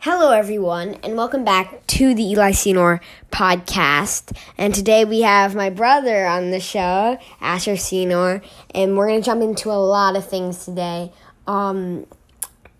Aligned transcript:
Hello, 0.00 0.30
everyone, 0.30 0.94
and 1.02 1.16
welcome 1.16 1.44
back 1.44 1.84
to 1.88 2.14
the 2.14 2.22
Eli 2.22 2.52
Senor 2.52 3.00
podcast. 3.32 4.36
And 4.56 4.72
today 4.72 5.04
we 5.04 5.22
have 5.22 5.56
my 5.56 5.70
brother 5.70 6.24
on 6.24 6.52
the 6.52 6.60
show, 6.60 7.18
Asher 7.40 7.76
Senor, 7.76 8.40
and 8.72 8.96
we're 8.96 9.08
going 9.08 9.20
to 9.20 9.26
jump 9.26 9.42
into 9.42 9.70
a 9.70 9.72
lot 9.72 10.14
of 10.14 10.24
things 10.24 10.64
today. 10.64 11.10
Um, 11.48 12.06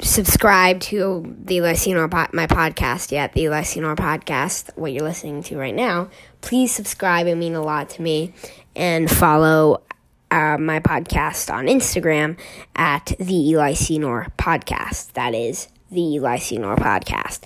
subscribed 0.00 0.82
to 0.82 1.36
the 1.44 1.58
po- 2.10 2.26
my 2.32 2.46
podcast 2.46 3.12
yet, 3.12 3.32
the 3.32 3.42
Eli 3.42 3.62
Senor 3.62 3.96
podcast, 3.96 4.70
what 4.76 4.92
you're 4.92 5.02
listening 5.02 5.42
to 5.44 5.56
right 5.56 5.74
now, 5.74 6.08
please 6.40 6.72
subscribe. 6.72 7.26
It 7.26 7.36
mean 7.36 7.54
a 7.54 7.62
lot 7.62 7.90
to 7.90 8.02
me, 8.02 8.32
and 8.74 9.10
follow 9.10 9.82
uh, 10.30 10.58
my 10.58 10.80
podcast 10.80 11.52
on 11.52 11.66
Instagram 11.66 12.38
at 12.74 13.12
the 13.18 13.50
Eli 13.50 13.72
Senor 13.74 14.28
podcast. 14.38 15.12
That 15.12 15.34
is 15.34 15.68
the 15.90 16.02
Eli 16.02 16.38
Senor 16.38 16.76
podcast. 16.76 17.40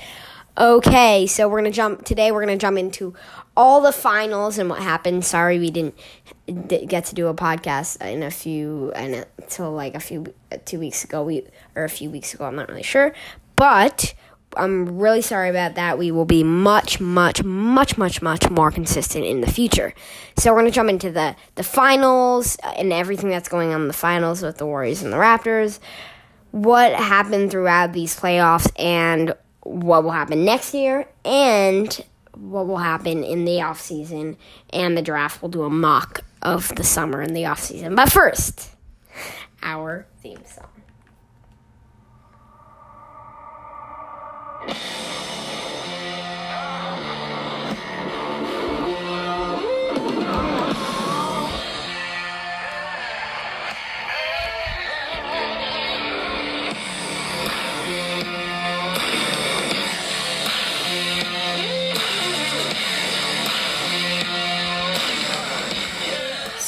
Okay, 0.61 1.27
so 1.27 1.49
we're 1.49 1.61
gonna 1.61 1.71
jump 1.71 2.05
today. 2.05 2.31
We're 2.31 2.43
gonna 2.43 2.59
jump 2.59 2.77
into 2.77 3.15
all 3.57 3.81
the 3.81 3.93
finals 3.93 4.59
and 4.59 4.69
what 4.69 4.83
happened. 4.83 5.25
Sorry, 5.25 5.59
we 5.59 5.71
didn't 5.71 5.99
get 6.87 7.07
to 7.07 7.15
do 7.15 7.29
a 7.29 7.35
podcast 7.35 7.99
in 8.03 8.23
a 8.23 8.31
few 8.31 8.93
and 8.95 9.25
until 9.39 9.73
like 9.73 9.95
a 9.95 10.01
few 10.01 10.35
two 10.67 10.79
weeks 10.79 11.03
ago. 11.03 11.25
We 11.25 11.47
or 11.75 11.85
a 11.85 11.89
few 11.89 12.11
weeks 12.11 12.35
ago. 12.35 12.45
I'm 12.45 12.57
not 12.57 12.69
really 12.69 12.83
sure, 12.83 13.15
but 13.57 14.13
I'm 14.55 14.99
really 14.99 15.23
sorry 15.23 15.49
about 15.49 15.77
that. 15.77 15.97
We 15.97 16.11
will 16.11 16.27
be 16.27 16.45
much, 16.45 17.01
much, 17.01 17.43
much, 17.43 17.97
much, 17.97 18.21
much 18.21 18.51
more 18.51 18.71
consistent 18.71 19.25
in 19.25 19.41
the 19.41 19.51
future. 19.51 19.95
So 20.37 20.53
we're 20.53 20.59
gonna 20.59 20.73
jump 20.73 20.91
into 20.91 21.11
the 21.11 21.37
the 21.55 21.65
finals 21.65 22.59
and 22.77 22.93
everything 22.93 23.31
that's 23.31 23.49
going 23.49 23.73
on 23.73 23.81
in 23.81 23.89
the 23.89 23.95
finals 23.95 24.43
with 24.43 24.59
the 24.59 24.67
Warriors 24.67 25.03
and 25.03 25.11
the 25.11 25.17
Raptors. 25.17 25.79
What 26.51 26.93
happened 26.93 27.51
throughout 27.51 27.95
these 27.95 28.15
playoffs 28.15 28.71
and 28.79 29.35
what 29.63 30.05
will 30.05 30.11
happen 30.11 30.45
next 30.45 30.75
year 30.75 31.09
and 31.25 32.05
what 32.35 32.67
will 32.67 32.79
happen 32.79 33.23
in 33.25 33.45
the 33.45 33.61
off 33.61 33.81
season 33.81 34.37
and 34.73 34.97
the 34.97 35.03
draft. 35.03 35.43
We'll 35.43 35.51
do 35.51 35.65
a 35.65 35.71
mock 35.71 36.21
of 36.43 36.75
the 36.77 36.85
summer 36.85 37.21
and 37.21 37.37
the 37.37 37.47
off 37.47 37.61
season. 37.61 37.95
But 37.95 38.11
first, 38.11 38.71
our 39.63 40.07
theme 40.23 40.43
song. 40.47 40.67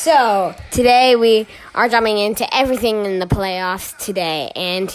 So, 0.02 0.52
today 0.72 1.14
we 1.14 1.46
are 1.76 1.88
jumping 1.88 2.18
into 2.18 2.44
everything 2.52 3.04
in 3.04 3.20
the 3.20 3.26
playoffs 3.26 3.96
today. 4.04 4.50
And 4.56 4.90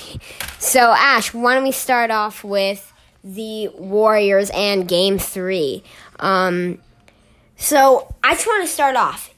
so, 0.59 0.93
Ash, 0.97 1.33
why 1.33 1.53
don't 1.53 1.63
we 1.63 1.71
start 1.71 2.11
off 2.11 2.43
with 2.43 2.91
the 3.23 3.69
Warriors 3.69 4.51
and 4.53 4.85
game 4.85 5.17
three? 5.17 5.81
Um, 6.19 6.79
so, 7.55 8.13
I 8.21 8.33
just 8.33 8.47
want 8.47 8.67
to 8.67 8.67
start 8.67 8.97
off. 8.97 9.33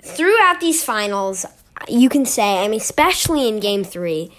Throughout 0.00 0.60
these 0.60 0.84
finals, 0.84 1.44
you 1.88 2.08
can 2.08 2.24
say, 2.24 2.64
I 2.64 2.68
mean, 2.68 2.78
especially 2.78 3.48
in 3.48 3.58
game 3.58 3.82
three, 3.82 4.30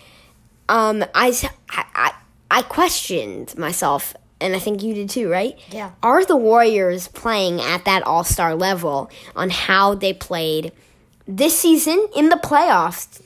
um, 0.70 1.04
I, 1.14 1.38
I, 1.70 2.14
I 2.50 2.62
questioned 2.62 3.58
myself 3.58 4.16
and 4.44 4.56
I 4.56 4.60
think 4.60 4.84
you 4.84 4.94
did 4.94 5.10
too, 5.10 5.30
right? 5.30 5.58
Yeah. 5.72 5.92
Are 6.04 6.26
the 6.26 6.36
Warriors 6.36 7.08
playing 7.08 7.62
at 7.62 7.86
that 7.86 8.04
All 8.04 8.26
Star 8.26 8.54
level 8.54 9.10
on 9.36 9.50
how 9.50 9.96
they 9.96 10.14
played 10.14 10.74
this 11.26 11.58
season 11.58 12.08
in 12.16 12.28
the 12.30 12.36
playoffs? 12.36 13.22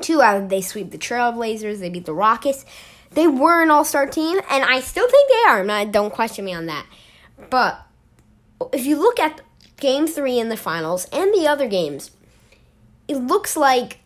Two 0.00 0.22
out 0.22 0.48
they 0.48 0.60
sweep 0.60 0.92
the 0.92 0.98
Trailblazers, 0.98 1.80
they 1.80 1.90
beat 1.90 2.06
the 2.06 2.14
Rockets. 2.14 2.64
They 3.10 3.26
were 3.26 3.62
an 3.62 3.70
All 3.70 3.84
Star 3.84 4.06
team, 4.06 4.40
and 4.48 4.64
I 4.64 4.80
still 4.80 5.10
think 5.10 5.28
they 5.28 5.50
are. 5.50 5.64
Not, 5.64 5.90
don't 5.90 6.12
question 6.12 6.44
me 6.44 6.54
on 6.54 6.66
that. 6.66 6.86
But 7.50 7.84
if 8.72 8.86
you 8.86 8.96
look 8.96 9.18
at 9.18 9.40
Game 9.78 10.06
Three 10.06 10.38
in 10.38 10.50
the 10.50 10.56
finals 10.56 11.08
and 11.12 11.34
the 11.34 11.48
other 11.48 11.66
games, 11.66 12.12
it 13.08 13.16
looks 13.16 13.56
like 13.56 13.98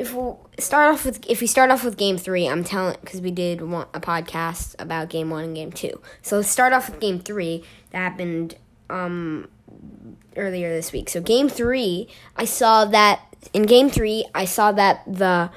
if 0.00 0.12
start 0.58 0.92
off 0.92 1.04
with 1.04 1.24
if 1.28 1.40
we 1.40 1.46
start 1.46 1.70
off 1.70 1.84
with 1.84 1.96
game 1.96 2.18
three, 2.18 2.46
I'm 2.48 2.64
telling 2.64 2.96
because 3.00 3.20
we 3.20 3.30
did 3.30 3.60
want 3.62 3.88
a 3.94 4.00
podcast 4.00 4.74
about 4.78 5.08
game 5.08 5.30
one 5.30 5.44
and 5.44 5.54
game 5.54 5.72
two. 5.72 6.00
So 6.22 6.36
let's 6.36 6.50
start 6.50 6.72
off 6.72 6.90
with 6.90 7.00
game 7.00 7.20
three 7.20 7.64
that 7.90 7.98
happened 7.98 8.56
um 8.90 9.48
earlier 10.36 10.70
this 10.70 10.92
week. 10.92 11.08
So 11.08 11.20
game 11.20 11.48
three, 11.48 12.08
I 12.36 12.44
saw 12.44 12.84
that 12.86 13.20
in 13.52 13.62
game 13.62 13.90
three, 13.90 14.26
I 14.34 14.44
saw 14.44 14.72
that 14.72 15.02
the 15.06 15.50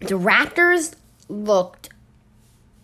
the 0.00 0.18
Raptors 0.18 0.94
looked 1.28 1.88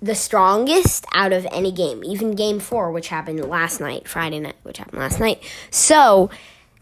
the 0.00 0.14
strongest 0.14 1.04
out 1.12 1.32
of 1.32 1.46
any 1.50 1.72
game, 1.72 2.04
even 2.04 2.36
game 2.36 2.60
four, 2.60 2.92
which 2.92 3.08
happened 3.08 3.44
last 3.44 3.80
night, 3.80 4.06
Friday 4.06 4.38
night, 4.38 4.54
which 4.62 4.78
happened 4.78 5.00
last 5.00 5.18
night. 5.18 5.42
So 5.70 6.30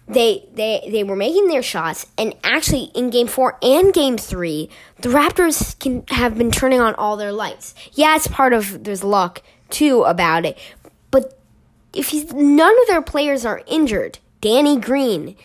they 0.09 0.49
they 0.55 0.87
they 0.91 1.03
were 1.03 1.17
making 1.17 1.49
their 1.49 1.63
shots 1.63 2.07
and 2.17 2.35
actually 2.45 2.91
in 2.95 3.11
game 3.11 3.27
4 3.27 3.59
and 3.63 3.93
game 3.93 4.17
3 4.17 4.71
the 5.01 5.09
raptors 5.09 5.79
can 5.81 6.05
have 6.09 6.39
been 6.39 6.51
turning 6.51 6.81
on 6.81 6.95
all 6.95 7.17
their 7.17 7.33
lights 7.33 7.75
yeah 7.93 8.15
it's 8.15 8.29
part 8.29 8.53
of 8.53 8.85
there's 8.85 9.03
luck 9.03 9.43
too 9.69 10.03
about 10.05 10.45
it 10.47 10.57
but 11.11 11.39
if 11.93 12.09
he's, 12.09 12.33
none 12.33 12.81
of 12.83 12.87
their 12.87 13.03
players 13.03 13.45
are 13.45 13.63
injured 13.67 14.19
danny 14.41 14.79
green 14.79 15.37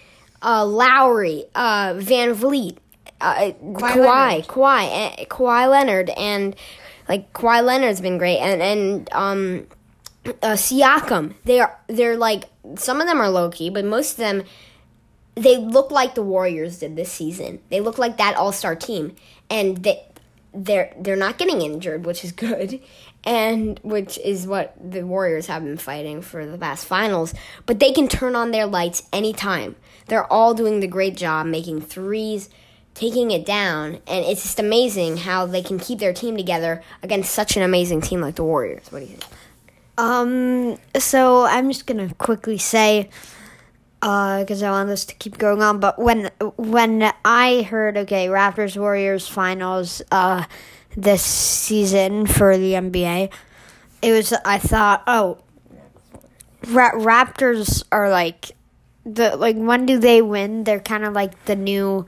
uh, 0.44 0.66
lowry 0.66 1.46
uh, 1.56 1.94
VanVleet 1.94 2.78
uh, 3.22 3.52
Kawhi, 3.62 3.96
Leonard. 3.96 4.48
Kawhi, 4.48 5.22
uh, 5.22 5.26
Kawhi 5.26 5.70
Leonard, 5.70 6.10
and 6.12 6.56
like 7.08 7.32
Kawhi 7.34 7.64
Leonard's 7.64 8.02
been 8.02 8.18
great, 8.18 8.40
and 8.40 8.62
and 8.62 9.10
um, 9.12 9.68
uh, 10.26 10.54
Siakam. 10.54 11.36
They 11.46 11.59
are 11.59 11.78
they're 11.88 12.18
like 12.18 12.46
some 12.76 13.02
of 13.02 13.08
them 13.08 13.20
are 13.20 13.30
low 13.30 13.50
key, 13.50 13.70
but 13.70 13.86
most 13.86 14.12
of 14.12 14.18
them 14.18 14.44
they 15.36 15.58
look 15.58 15.92
like 15.92 16.16
the 16.16 16.24
Warriors 16.24 16.80
did 16.80 16.96
this 16.96 17.12
season. 17.12 17.59
They 17.70 17.80
look 17.80 17.98
like 17.98 18.18
that 18.18 18.36
All 18.36 18.52
Star 18.52 18.76
team, 18.76 19.16
and 19.50 19.78
they 19.78 20.04
they're 20.54 20.94
they're 21.00 21.16
not 21.16 21.38
getting 21.38 21.62
injured, 21.62 22.06
which 22.06 22.24
is 22.24 22.31
good, 22.31 22.81
and 23.24 23.80
which 23.84 24.18
is 24.20 24.46
what 24.46 24.76
the 24.80 25.06
Warriors 25.06 25.48
have 25.48 25.64
been 25.64 25.78
fighting 25.78 26.22
for 26.22 26.46
the 26.46 26.58
past 26.58 26.86
finals. 26.86 27.34
But 27.66 27.80
they 27.80 27.92
can 27.92 28.08
turn 28.08 28.36
on 28.36 28.52
their 28.52 28.66
lights 28.68 29.04
anytime. 29.12 29.76
They're 30.08 30.31
all 30.31 30.54
doing 30.54 30.80
the 30.80 30.88
great 30.88 31.16
job 31.16 31.46
making 31.46 31.81
threes. 31.81 32.50
Taking 32.94 33.31
it 33.31 33.46
down, 33.46 34.00
and 34.06 34.25
it's 34.25 34.44
just 34.44 34.60
amazing 34.60 35.16
how 35.16 35.45
they 35.45 35.62
can 35.62 35.80
keep 35.80 36.00
their 36.00 36.12
team 36.12 36.36
together 36.36 36.84
against 37.01 37.31
such 37.31 37.56
an 37.56 37.63
amazing 37.63 38.01
team 38.01 38.19
like 38.19 38.36
the 38.36 38.44
Warriors. 38.44 38.92
What 38.92 39.00
do 39.00 39.06
you 39.06 39.12
think? 39.16 39.24
Um, 39.98 40.78
so 40.98 41.44
I'm 41.44 41.70
just 41.70 41.86
gonna 41.86 42.14
quickly 42.16 42.58
say, 42.58 43.10
because 44.00 44.64
I 44.64 44.72
want 44.72 44.90
this 44.90 45.06
to 45.06 45.16
keep 45.16 45.38
going 45.38 45.62
on. 45.62 45.80
But 45.80 46.00
when 46.00 46.32
when 46.58 47.14
I 47.24 47.62
heard, 47.64 47.98
okay, 47.98 48.28
Raptors 48.28 48.78
Warriors 48.78 49.28
finals, 49.28 50.02
uh, 50.12 50.46
this 50.98 51.22
season 51.24 52.26
for 52.26 52.58
the 52.58 52.74
NBA, 52.74 53.32
it 54.02 54.12
was 54.12 54.34
I 54.46 54.58
thought, 54.58 55.04
oh, 55.08 55.38
Ra- 56.68 56.94
Raptors 56.94 57.84
are 57.92 58.10
like 58.10 58.52
the 59.06 59.36
like 59.38 59.56
when 59.56 59.86
do 59.86 60.00
they 60.00 60.22
win? 60.22 60.64
They're 60.64 60.80
kind 60.80 61.06
of 61.06 61.14
like 61.14 61.46
the 61.46 61.56
new. 61.56 62.06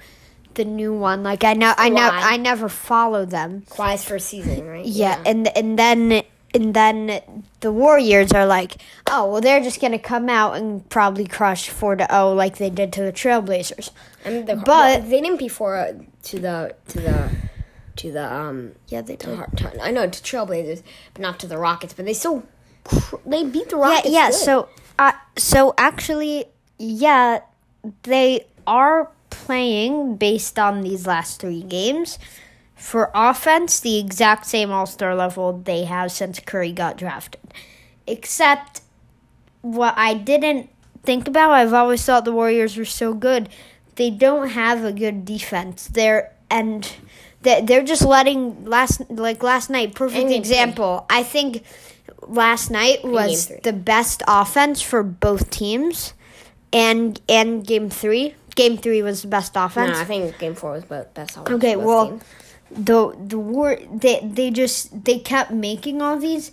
The 0.55 0.65
new 0.65 0.93
one, 0.93 1.23
like 1.23 1.43
I 1.43 1.53
know, 1.53 1.73
I 1.75 1.89
know, 1.89 2.07
I 2.13 2.37
never 2.37 2.69
follow 2.69 3.25
them. 3.25 3.63
Kawhi's 3.71 4.03
first 4.03 4.27
season, 4.27 4.67
right? 4.67 4.85
Yeah, 4.85 5.19
and 5.25 5.47
and 5.57 5.79
then 5.79 6.21
and 6.53 6.73
then 6.73 7.21
the 7.61 7.71
Warriors 7.71 8.31
are 8.31 8.45
like, 8.45 8.77
oh 9.09 9.31
well, 9.31 9.41
they're 9.41 9.61
just 9.61 9.81
gonna 9.81 9.99
come 9.99 10.29
out 10.29 10.55
and 10.57 10.87
probably 10.89 11.25
crush 11.25 11.69
four 11.69 11.95
to 11.95 12.07
zero 12.09 12.33
like 12.33 12.57
they 12.57 12.69
did 12.69 12.93
to 12.93 13.01
the 13.01 13.11
Trailblazers. 13.13 13.89
And 14.25 14.47
the, 14.47 14.55
But- 14.55 14.67
well, 14.67 15.01
they 15.01 15.21
didn't 15.21 15.37
before 15.39 15.75
uh, 15.77 15.93
to 16.23 16.39
the 16.39 16.75
to 16.89 16.99
the 16.99 17.29
to 17.97 18.11
the 18.11 18.33
um 18.33 18.73
Yeah, 18.87 19.01
they 19.01 19.15
to, 19.17 19.47
to- 19.55 19.83
I 19.83 19.91
know 19.91 20.07
to 20.07 20.21
Trailblazers, 20.23 20.83
but 21.13 21.21
not 21.21 21.39
to 21.41 21.47
the 21.47 21.57
Rockets. 21.57 21.93
But 21.93 22.05
they 22.05 22.13
still 22.13 22.43
they 23.25 23.43
beat 23.45 23.69
the 23.69 23.77
Yeah, 23.77 23.81
Rockets. 23.95 24.09
yeah. 24.13 24.27
good. 24.29 24.35
So, 24.35 24.69
uh, 24.99 25.11
so 25.37 25.73
actually, 25.77 26.45
yeah, 26.77 27.39
they 28.03 28.45
are 28.67 29.09
playing 29.29 30.15
based 30.17 30.59
on 30.59 30.81
these 30.81 31.07
last 31.07 31.39
three 31.41 31.63
games. 31.63 32.19
For 32.83 33.09
offense, 33.15 33.79
the 33.79 33.97
exact 33.97 34.45
same 34.45 34.69
All 34.69 34.85
Star 34.85 35.15
level 35.15 35.53
they 35.53 35.85
have 35.85 36.11
since 36.11 36.39
Curry 36.39 36.73
got 36.73 36.97
drafted, 36.97 37.39
except 38.05 38.81
what 39.61 39.93
I 39.97 40.13
didn't 40.13 40.69
think 41.03 41.27
about. 41.27 41.51
I've 41.51 41.73
always 41.73 42.03
thought 42.03 42.25
the 42.25 42.33
Warriors 42.33 42.75
were 42.75 42.83
so 42.85 43.13
good. 43.13 43.47
They 43.95 44.09
don't 44.09 44.49
have 44.49 44.83
a 44.83 44.91
good 44.91 45.23
defense. 45.23 45.87
They're 45.87 46.31
and 46.49 46.91
they- 47.41 47.61
they're 47.61 47.83
just 47.83 48.03
letting 48.03 48.65
last 48.65 49.01
like 49.09 49.41
last 49.43 49.69
night. 49.69 49.95
Perfect 49.95 50.29
example. 50.31 51.05
I 51.09 51.23
think 51.23 51.63
last 52.27 52.69
night 52.69 53.03
was 53.05 53.49
the 53.63 53.73
best 53.73 54.23
offense 54.27 54.81
for 54.81 55.03
both 55.03 55.49
teams, 55.49 56.13
and 56.73 57.19
and 57.29 57.65
game 57.65 57.89
three. 57.89 58.35
Game 58.55 58.77
three 58.77 59.01
was 59.01 59.21
the 59.23 59.29
best 59.29 59.53
offense. 59.55 59.95
no. 59.95 60.01
I 60.01 60.05
think 60.05 60.37
Game 60.37 60.53
Four 60.53 60.71
was 60.73 60.83
both 60.83 61.13
best. 61.13 61.31
offense 61.37 61.49
Okay, 61.49 61.73
for 61.73 61.79
both 61.79 61.87
well, 61.87 62.07
teams. 62.09 62.23
The 62.75 63.15
the 63.17 63.39
war 63.39 63.77
they 63.91 64.19
they 64.23 64.51
just 64.51 65.05
they 65.05 65.19
kept 65.19 65.51
making 65.51 66.01
all 66.01 66.17
these, 66.17 66.51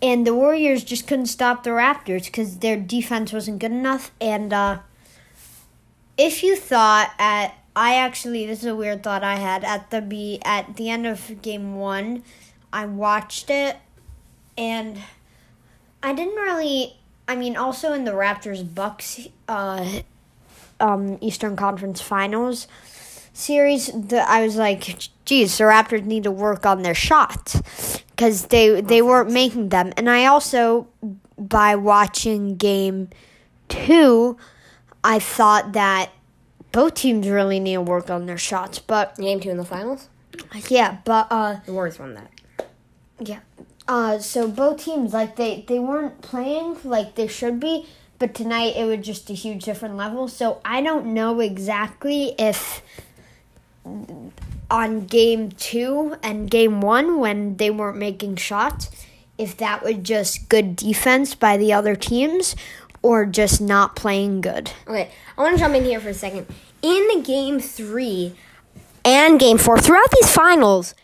and 0.00 0.26
the 0.26 0.34
Warriors 0.34 0.84
just 0.84 1.06
couldn't 1.06 1.26
stop 1.26 1.64
the 1.64 1.70
Raptors 1.70 2.26
because 2.26 2.58
their 2.58 2.76
defense 2.76 3.32
wasn't 3.32 3.58
good 3.58 3.72
enough. 3.72 4.10
And 4.20 4.52
uh, 4.52 4.78
if 6.16 6.42
you 6.42 6.56
thought 6.56 7.12
at 7.18 7.54
I 7.74 7.96
actually 7.96 8.46
this 8.46 8.60
is 8.60 8.66
a 8.66 8.76
weird 8.76 9.02
thought 9.02 9.24
I 9.24 9.36
had 9.36 9.64
at 9.64 9.90
the 9.90 10.00
be 10.00 10.40
at 10.44 10.76
the 10.76 10.90
end 10.90 11.06
of 11.06 11.42
game 11.42 11.76
one, 11.76 12.22
I 12.72 12.86
watched 12.86 13.50
it, 13.50 13.76
and 14.56 14.98
I 16.02 16.12
didn't 16.12 16.36
really. 16.36 16.96
I 17.28 17.36
mean, 17.36 17.56
also 17.56 17.92
in 17.92 18.04
the 18.04 18.10
Raptors 18.10 18.62
Bucks 18.74 19.28
uh, 19.48 20.00
um, 20.80 21.18
Eastern 21.20 21.56
Conference 21.56 22.00
Finals 22.00 22.66
series, 23.32 23.86
the, 23.86 24.28
I 24.28 24.44
was 24.44 24.56
like, 24.56 25.08
geez, 25.24 25.56
the 25.58 25.64
Raptors 25.64 26.04
need 26.04 26.24
to 26.24 26.30
work 26.30 26.66
on 26.66 26.82
their 26.82 26.94
shots 26.94 27.60
because 28.10 28.46
they 28.46 28.80
they 28.80 29.02
weren't 29.02 29.30
making 29.30 29.70
them. 29.70 29.92
And 29.96 30.08
I 30.08 30.26
also, 30.26 30.88
by 31.38 31.76
watching 31.76 32.56
game 32.56 33.08
two, 33.68 34.36
I 35.04 35.18
thought 35.18 35.72
that 35.72 36.10
both 36.72 36.94
teams 36.94 37.28
really 37.28 37.60
need 37.60 37.74
to 37.74 37.80
work 37.82 38.10
on 38.10 38.26
their 38.26 38.38
shots. 38.38 38.78
But 38.78 39.16
Game 39.16 39.40
two 39.40 39.50
in 39.50 39.56
the 39.56 39.64
finals, 39.64 40.08
yeah, 40.68 40.98
but 41.04 41.28
uh, 41.30 41.60
the 41.66 41.72
Warriors 41.72 41.98
won 41.98 42.14
that. 42.14 42.30
yeah. 43.20 43.40
Uh, 43.88 44.18
so 44.18 44.46
both 44.46 44.84
teams 44.84 45.12
like 45.12 45.36
they 45.36 45.64
they 45.66 45.78
weren't 45.78 46.20
playing 46.22 46.78
like 46.84 47.16
they 47.16 47.26
should 47.26 47.58
be, 47.58 47.86
but 48.18 48.32
tonight 48.34 48.76
it 48.76 48.84
was 48.84 49.04
just 49.04 49.28
a 49.28 49.32
huge 49.34 49.64
different 49.64 49.96
level. 49.96 50.28
So 50.28 50.60
I 50.64 50.80
don't 50.82 51.06
know 51.06 51.40
exactly 51.40 52.34
if 52.38 52.82
on 54.70 55.06
game 55.06 55.50
two 55.52 56.16
and 56.22 56.50
game 56.50 56.80
one 56.80 57.18
when 57.18 57.56
they 57.56 57.70
weren't 57.70 57.98
making 57.98 58.36
shots, 58.36 58.90
if 59.38 59.56
that 59.56 59.82
was 59.82 59.96
just 60.02 60.48
good 60.48 60.76
defense 60.76 61.34
by 61.34 61.56
the 61.56 61.72
other 61.72 61.96
teams 61.96 62.54
or 63.02 63.26
just 63.26 63.60
not 63.60 63.96
playing 63.96 64.40
good. 64.40 64.72
Okay, 64.86 65.10
I 65.36 65.42
want 65.42 65.56
to 65.56 65.60
jump 65.60 65.74
in 65.74 65.84
here 65.84 66.00
for 66.00 66.10
a 66.10 66.14
second. 66.14 66.46
In 66.80 67.22
game 67.22 67.60
three 67.60 68.34
and 69.04 69.38
game 69.38 69.58
four, 69.58 69.78
throughout 69.78 70.10
these 70.12 70.32
finals, 70.32 70.94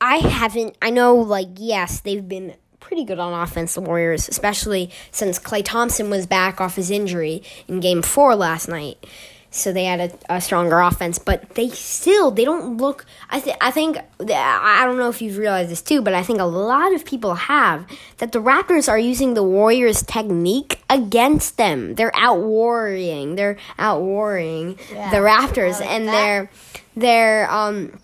I 0.00 0.16
haven't. 0.16 0.76
I 0.80 0.90
know, 0.90 1.14
like, 1.14 1.48
yes, 1.56 2.00
they've 2.00 2.26
been 2.26 2.54
pretty 2.80 3.04
good 3.04 3.18
on 3.18 3.32
offense, 3.32 3.74
the 3.74 3.80
Warriors, 3.80 4.28
especially 4.28 4.90
since 5.10 5.38
Klay 5.38 5.64
Thompson 5.64 6.10
was 6.10 6.26
back 6.26 6.60
off 6.60 6.76
his 6.76 6.90
injury 6.90 7.42
in 7.66 7.80
game 7.80 8.02
four 8.02 8.36
last 8.36 8.68
night. 8.68 9.04
So 9.54 9.72
they 9.72 9.84
had 9.84 10.00
a, 10.28 10.34
a 10.36 10.40
stronger 10.40 10.80
offense, 10.80 11.18
but 11.18 11.54
they 11.54 11.68
still 11.68 12.32
they 12.32 12.44
don't 12.44 12.76
look. 12.76 13.06
I 13.30 13.38
think 13.38 13.56
I 13.60 13.70
think 13.70 13.98
I 14.20 14.82
don't 14.84 14.98
know 14.98 15.08
if 15.08 15.22
you've 15.22 15.38
realized 15.38 15.70
this 15.70 15.80
too, 15.80 16.02
but 16.02 16.12
I 16.12 16.24
think 16.24 16.40
a 16.40 16.44
lot 16.44 16.92
of 16.92 17.04
people 17.04 17.34
have 17.36 17.86
that 18.18 18.32
the 18.32 18.40
Raptors 18.40 18.88
are 18.88 18.98
using 18.98 19.34
the 19.34 19.44
Warriors' 19.44 20.02
technique 20.02 20.82
against 20.90 21.56
them. 21.56 21.94
They're 21.94 22.14
out 22.16 22.40
warring. 22.40 23.36
They're 23.36 23.56
out 23.78 24.02
warring 24.02 24.76
Yeah, 24.92 25.10
the 25.10 25.18
Raptors, 25.18 25.78
like 25.80 25.88
and 25.88 26.08
that. 26.08 26.12
they're 26.12 26.50
they're 26.96 27.50
um. 27.50 28.00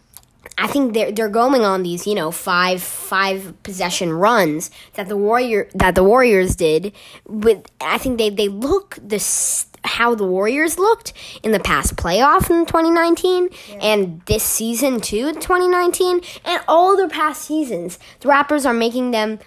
I 0.57 0.67
think 0.67 0.93
they're 0.93 1.11
they're 1.11 1.31
going 1.31 1.63
on 1.63 1.83
these 1.83 2.07
you 2.07 2.15
know 2.15 2.31
five 2.31 2.83
five 2.83 3.55
possession 3.63 4.13
runs 4.13 4.71
that 4.95 5.09
the 5.09 5.17
warrior 5.17 5.69
that 5.75 5.95
the 5.95 6.05
Warriors 6.05 6.55
did. 6.55 6.93
With 7.27 7.67
I 7.81 7.97
think 7.97 8.19
they 8.19 8.29
they 8.29 8.49
look 8.49 8.99
this 9.01 9.67
how 9.85 10.15
the 10.15 10.25
Warriors 10.27 10.79
looked 10.79 11.13
in 11.43 11.53
the 11.53 11.61
past 11.61 11.97
playoff 11.97 12.51
in 12.51 12.67
2019 12.67 13.49
and 13.81 14.21
this 14.27 14.43
season 14.43 15.01
too 15.01 15.33
2019 15.33 16.21
and 16.45 16.63
all 16.69 16.97
their 16.97 17.09
past 17.09 17.43
seasons. 17.43 17.99
The 18.21 18.29
Raptors 18.29 18.67
are 18.67 18.75
making 18.75 19.11
them 19.11 19.39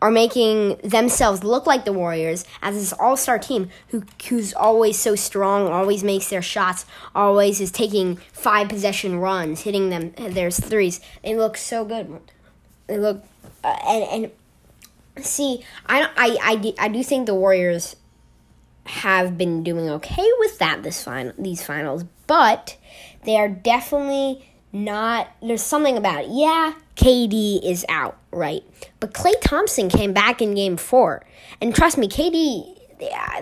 are 0.00 0.10
making 0.12 0.76
themselves 0.84 1.42
look 1.42 1.66
like 1.66 1.84
the 1.84 1.92
Warriors 1.92 2.44
as 2.62 2.76
this 2.76 2.92
all-star 2.92 3.38
team 3.38 3.68
who 3.88 4.04
who's 4.28 4.54
always 4.54 4.96
so 4.98 5.16
strong, 5.16 5.66
always 5.66 6.04
makes 6.04 6.28
their 6.30 6.42
shots, 6.42 6.86
always 7.16 7.60
is 7.60 7.72
taking 7.72 8.16
five 8.32 8.68
possession 8.68 9.18
runs, 9.18 9.62
hitting 9.62 9.90
them 9.90 10.12
their 10.16 10.52
threes. 10.52 11.00
They 11.24 11.34
look 11.34 11.56
so 11.56 11.84
good. 11.84 12.20
They 12.86 12.96
look 12.96 13.24
uh, 13.64 13.76
and 13.88 14.30
and 15.16 15.24
see, 15.26 15.64
I 15.86 16.00
don't- 16.00 16.12
I 16.16 16.36
I 16.42 16.74
I 16.84 16.88
do 16.88 17.02
think 17.02 17.26
the 17.26 17.34
Warriors 17.34 17.96
have 18.88 19.36
been 19.36 19.62
doing 19.62 19.88
okay 19.90 20.28
with 20.38 20.58
that 20.58 20.82
this 20.82 21.02
final 21.02 21.32
these 21.38 21.64
finals, 21.64 22.04
but 22.26 22.76
they 23.24 23.36
are 23.36 23.48
definitely 23.48 24.48
not 24.72 25.28
there's 25.42 25.62
something 25.62 25.96
about 25.96 26.24
it. 26.24 26.30
Yeah, 26.30 26.74
KD 26.96 27.64
is 27.64 27.84
out, 27.88 28.18
right? 28.30 28.62
But 29.00 29.12
Klay 29.12 29.34
Thompson 29.40 29.88
came 29.88 30.12
back 30.12 30.42
in 30.42 30.54
game 30.54 30.76
4. 30.76 31.24
And 31.60 31.74
trust 31.74 31.98
me, 31.98 32.08
KD 32.08 32.76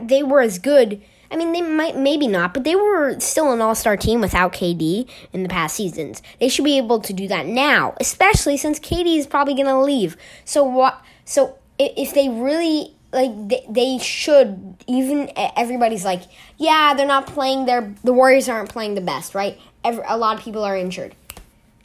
they 0.07 0.23
were 0.23 0.41
as 0.41 0.59
good 0.59 1.03
I 1.31 1.37
mean, 1.37 1.53
they 1.53 1.63
might, 1.63 1.97
maybe 1.97 2.29
not, 2.29 2.55
but 2.55 2.65
they 2.65 2.77
were 2.77 3.19
still 3.21 3.53
an 3.53 3.61
all 3.61 3.75
star 3.75 3.97
team 3.97 4.21
without 4.21 4.53
KD 4.53 5.09
in 5.33 5.43
the 5.43 5.49
past 5.49 5.77
seasons. 5.77 6.23
They 6.41 6.49
should 6.49 6.65
be 6.65 6.79
able 6.79 7.01
to 7.01 7.13
do 7.13 7.27
that 7.29 7.47
now, 7.47 7.95
especially 8.01 8.57
since 8.57 8.79
KD 8.79 9.19
is 9.19 9.27
probably 9.27 9.55
going 9.55 9.67
to 9.67 9.79
leave. 9.79 10.17
So, 10.45 10.63
what, 10.63 11.03
so 11.25 11.59
if 11.79 12.15
they 12.15 12.29
really, 12.29 12.95
like, 13.13 13.31
they, 13.49 13.65
they 13.69 13.99
should, 13.99 14.77
even 14.87 15.31
everybody's 15.37 16.05
like, 16.05 16.23
yeah, 16.59 16.95
they're 16.95 17.07
not 17.07 17.27
playing 17.27 17.67
their, 17.67 17.95
the 18.05 18.13
Warriors 18.13 18.49
aren't 18.49 18.69
playing 18.69 18.95
the 18.95 19.01
best, 19.01 19.35
right? 19.35 19.59
Every, 19.85 20.05
a 20.07 20.17
lot 20.17 20.39
of 20.39 20.45
people 20.45 20.65
are 20.65 20.77
injured. 20.77 21.15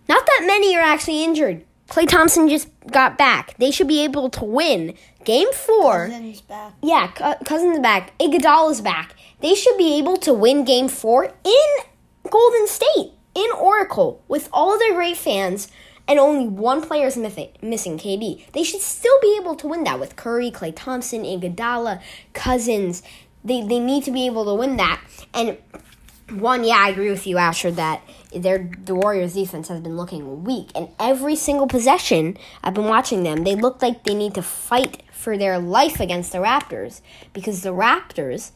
Not 0.10 0.26
that 0.26 0.44
many 0.46 0.76
are 0.76 0.82
actually 0.82 1.24
injured. 1.24 1.64
Klay 1.88 2.08
Thompson 2.08 2.48
just 2.48 2.70
got 2.92 3.18
back. 3.18 3.56
They 3.58 3.72
should 3.72 3.88
be 3.88 4.04
able 4.04 4.30
to 4.32 4.46
win 4.46 4.96
game 5.26 5.52
four. 5.54 6.10
back. 6.48 6.74
Yeah, 6.82 7.08
Cou- 7.12 7.44
Cousins 7.46 7.80
back. 7.80 8.18
Iguodala's 8.18 8.82
back. 8.82 9.16
They 9.42 9.56
should 9.56 9.78
be 9.78 9.98
able 9.98 10.18
to 10.18 10.34
win 10.34 10.66
Game 10.66 10.88
Four 10.88 11.26
in 11.44 12.30
Golden 12.30 12.68
State, 12.68 13.12
in 13.34 13.50
Oracle, 13.58 14.24
with 14.28 14.50
all 14.54 14.74
of 14.74 14.80
their 14.80 14.94
great 14.94 15.18
fans, 15.18 15.70
and 16.08 16.20
only 16.20 16.48
one 16.48 16.82
player 16.82 17.08
is 17.08 17.18
missing, 17.18 17.98
KD. 17.98 18.52
They 18.52 18.64
should 18.64 18.82
still 18.82 19.18
be 19.22 19.38
able 19.40 19.56
to 19.56 19.68
win 19.68 19.84
that 19.86 20.00
with 20.00 20.16
Curry, 20.16 20.52
Klay 20.52 20.74
Thompson, 20.76 21.24
Iguodala, 21.24 22.02
Cousins. 22.34 23.04
They 23.44 23.62
they 23.62 23.80
need 23.80 24.04
to 24.06 24.12
be 24.12 24.26
able 24.26 24.46
to 24.46 24.54
win 24.54 24.78
that. 24.78 25.02
And 25.34 25.58
one, 26.30 26.64
yeah, 26.64 26.78
I 26.80 26.90
agree 26.90 27.10
with 27.10 27.28
you, 27.28 27.38
Asher, 27.38 27.72
that 27.72 28.02
their 28.36 28.70
the 28.84 28.96
Warriors 28.96 29.34
defense 29.34 29.68
has 29.68 29.82
been 29.82 29.98
looking 29.98 30.44
weak. 30.44 30.72
And 30.76 30.90
every 31.00 31.36
single 31.36 31.68
possession 31.68 32.38
I've 32.64 32.74
been 32.74 32.86
watching 32.86 33.24
them, 33.24 33.44
they 33.44 33.56
look 33.56 33.82
like 33.82 34.04
they 34.04 34.16
need 34.16 34.36
to 34.36 34.42
fight 34.42 35.04
for 35.12 35.38
their 35.38 35.60
life 35.60 36.00
against 36.00 36.32
the 36.32 36.40
Raptors 36.40 37.02
because 37.34 37.62
the 37.62 37.74
Raptors 37.74 38.52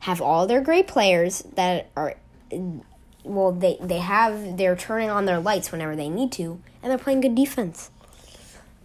have 0.00 0.20
all 0.20 0.46
their 0.46 0.60
great 0.60 0.86
players 0.86 1.42
that 1.54 1.90
are 1.96 2.16
well, 3.22 3.52
they 3.52 3.76
they 3.80 3.98
have 3.98 4.56
they're 4.56 4.76
turning 4.76 5.10
on 5.10 5.26
their 5.26 5.38
lights 5.38 5.70
whenever 5.70 5.94
they 5.94 6.08
need 6.08 6.32
to, 6.32 6.60
and 6.82 6.90
they're 6.90 6.98
playing 6.98 7.20
good 7.20 7.34
defense. 7.34 7.90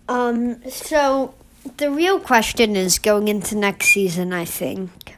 Um, 0.07 0.61
so 0.69 1.33
the 1.77 1.89
real 1.91 2.19
question 2.19 2.75
is 2.75 2.99
going 2.99 3.27
into 3.27 3.55
next 3.55 3.87
season, 3.87 4.33
I 4.33 4.45
think. 4.45 5.15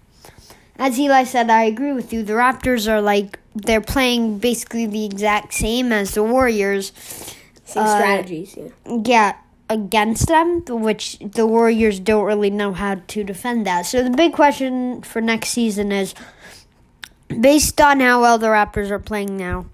As 0.79 1.00
Eli 1.00 1.24
said, 1.24 1.50
I 1.50 1.63
agree 1.63 1.93
with 1.93 2.13
you. 2.13 2.24
The 2.24 2.34
Raptors 2.34 2.88
are 2.88 3.01
like 3.01 3.39
they're 3.55 3.81
playing 3.81 4.38
basically 4.38 4.86
the 4.86 5.05
exact 5.05 5.53
same 5.53 5.91
as 5.91 6.13
the 6.13 6.24
Warriors. 6.24 6.91
Same 7.65 7.84
Uh, 7.84 7.98
strategies, 7.98 8.55
yeah. 8.55 8.98
Yeah, 9.03 9.34
against 9.69 10.27
them, 10.27 10.63
which 10.67 11.17
the 11.19 11.48
Warriors 11.48 12.00
don't 12.00 12.24
really 12.24 12.51
know 12.51 12.74
how 12.74 13.01
to 13.07 13.24
defend 13.24 13.65
that. 13.65 13.88
So 13.88 14.03
the 14.03 14.12
big 14.12 14.34
question 14.34 15.01
for 15.01 15.19
next 15.19 15.50
season 15.50 15.91
is 15.91 16.13
based 17.27 17.81
on 17.81 18.00
how 18.00 18.22
well 18.22 18.38
the 18.38 18.48
Raptors 18.48 18.91
are 18.91 19.00
playing 19.00 19.36
now. 19.36 19.65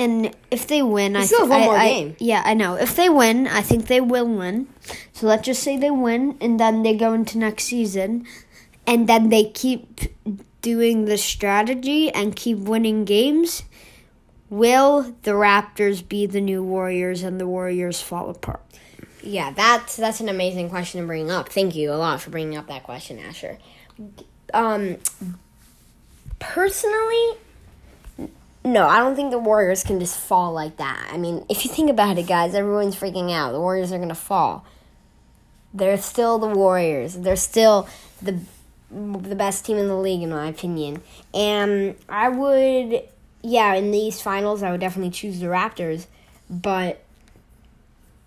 And 0.00 0.34
if 0.50 0.66
they 0.66 0.82
win, 0.82 1.14
I 1.14 1.24
still 1.26 1.40
have 1.40 1.50
one 1.50 1.60
I- 1.60 1.64
more 1.66 1.76
I- 1.76 1.88
game. 1.88 2.16
Yeah, 2.18 2.42
I 2.44 2.54
know. 2.54 2.74
If 2.76 2.96
they 2.96 3.08
win, 3.10 3.46
I 3.46 3.60
think 3.60 3.86
they 3.86 4.00
will 4.00 4.26
win. 4.26 4.66
So 5.12 5.26
let's 5.26 5.44
just 5.44 5.62
say 5.62 5.76
they 5.76 5.90
win, 5.90 6.36
and 6.40 6.58
then 6.58 6.82
they 6.82 6.96
go 6.96 7.12
into 7.12 7.36
next 7.38 7.64
season, 7.64 8.26
and 8.86 9.06
then 9.08 9.28
they 9.28 9.44
keep 9.44 10.00
doing 10.62 11.04
the 11.04 11.18
strategy 11.18 12.10
and 12.10 12.34
keep 12.34 12.58
winning 12.58 13.04
games. 13.04 13.62
Will 14.48 15.14
the 15.22 15.32
Raptors 15.32 16.06
be 16.06 16.26
the 16.26 16.40
new 16.40 16.62
Warriors 16.62 17.22
and 17.22 17.38
the 17.38 17.46
Warriors 17.46 18.00
fall 18.00 18.30
apart? 18.30 18.62
Yeah, 19.22 19.52
that's 19.52 19.96
that's 19.96 20.20
an 20.20 20.28
amazing 20.30 20.70
question 20.70 21.00
to 21.02 21.06
bring 21.06 21.30
up. 21.30 21.50
Thank 21.50 21.74
you 21.76 21.92
a 21.92 21.94
lot 22.00 22.20
for 22.22 22.30
bringing 22.30 22.56
up 22.56 22.66
that 22.68 22.82
question, 22.84 23.18
Asher. 23.18 23.58
Um, 24.54 24.96
personally, 26.38 27.36
no, 28.72 28.86
I 28.86 28.98
don't 28.98 29.16
think 29.16 29.30
the 29.30 29.38
Warriors 29.38 29.82
can 29.82 30.00
just 30.00 30.18
fall 30.18 30.52
like 30.52 30.76
that. 30.76 31.08
I 31.12 31.16
mean, 31.16 31.44
if 31.48 31.64
you 31.64 31.70
think 31.70 31.90
about 31.90 32.18
it, 32.18 32.26
guys, 32.26 32.54
everyone's 32.54 32.96
freaking 32.96 33.32
out. 33.32 33.52
The 33.52 33.60
Warriors 33.60 33.92
are 33.92 33.98
gonna 33.98 34.14
fall. 34.14 34.64
They're 35.74 35.98
still 35.98 36.38
the 36.38 36.48
Warriors. 36.48 37.14
They're 37.14 37.36
still 37.36 37.88
the 38.22 38.38
the 38.90 39.36
best 39.36 39.64
team 39.64 39.76
in 39.76 39.86
the 39.86 39.96
league, 39.96 40.22
in 40.22 40.30
my 40.30 40.48
opinion. 40.48 41.00
And 41.32 41.94
I 42.08 42.28
would, 42.28 43.02
yeah, 43.42 43.74
in 43.74 43.92
these 43.92 44.20
finals, 44.20 44.62
I 44.62 44.72
would 44.72 44.80
definitely 44.80 45.12
choose 45.12 45.38
the 45.38 45.46
Raptors. 45.46 46.06
But 46.48 47.02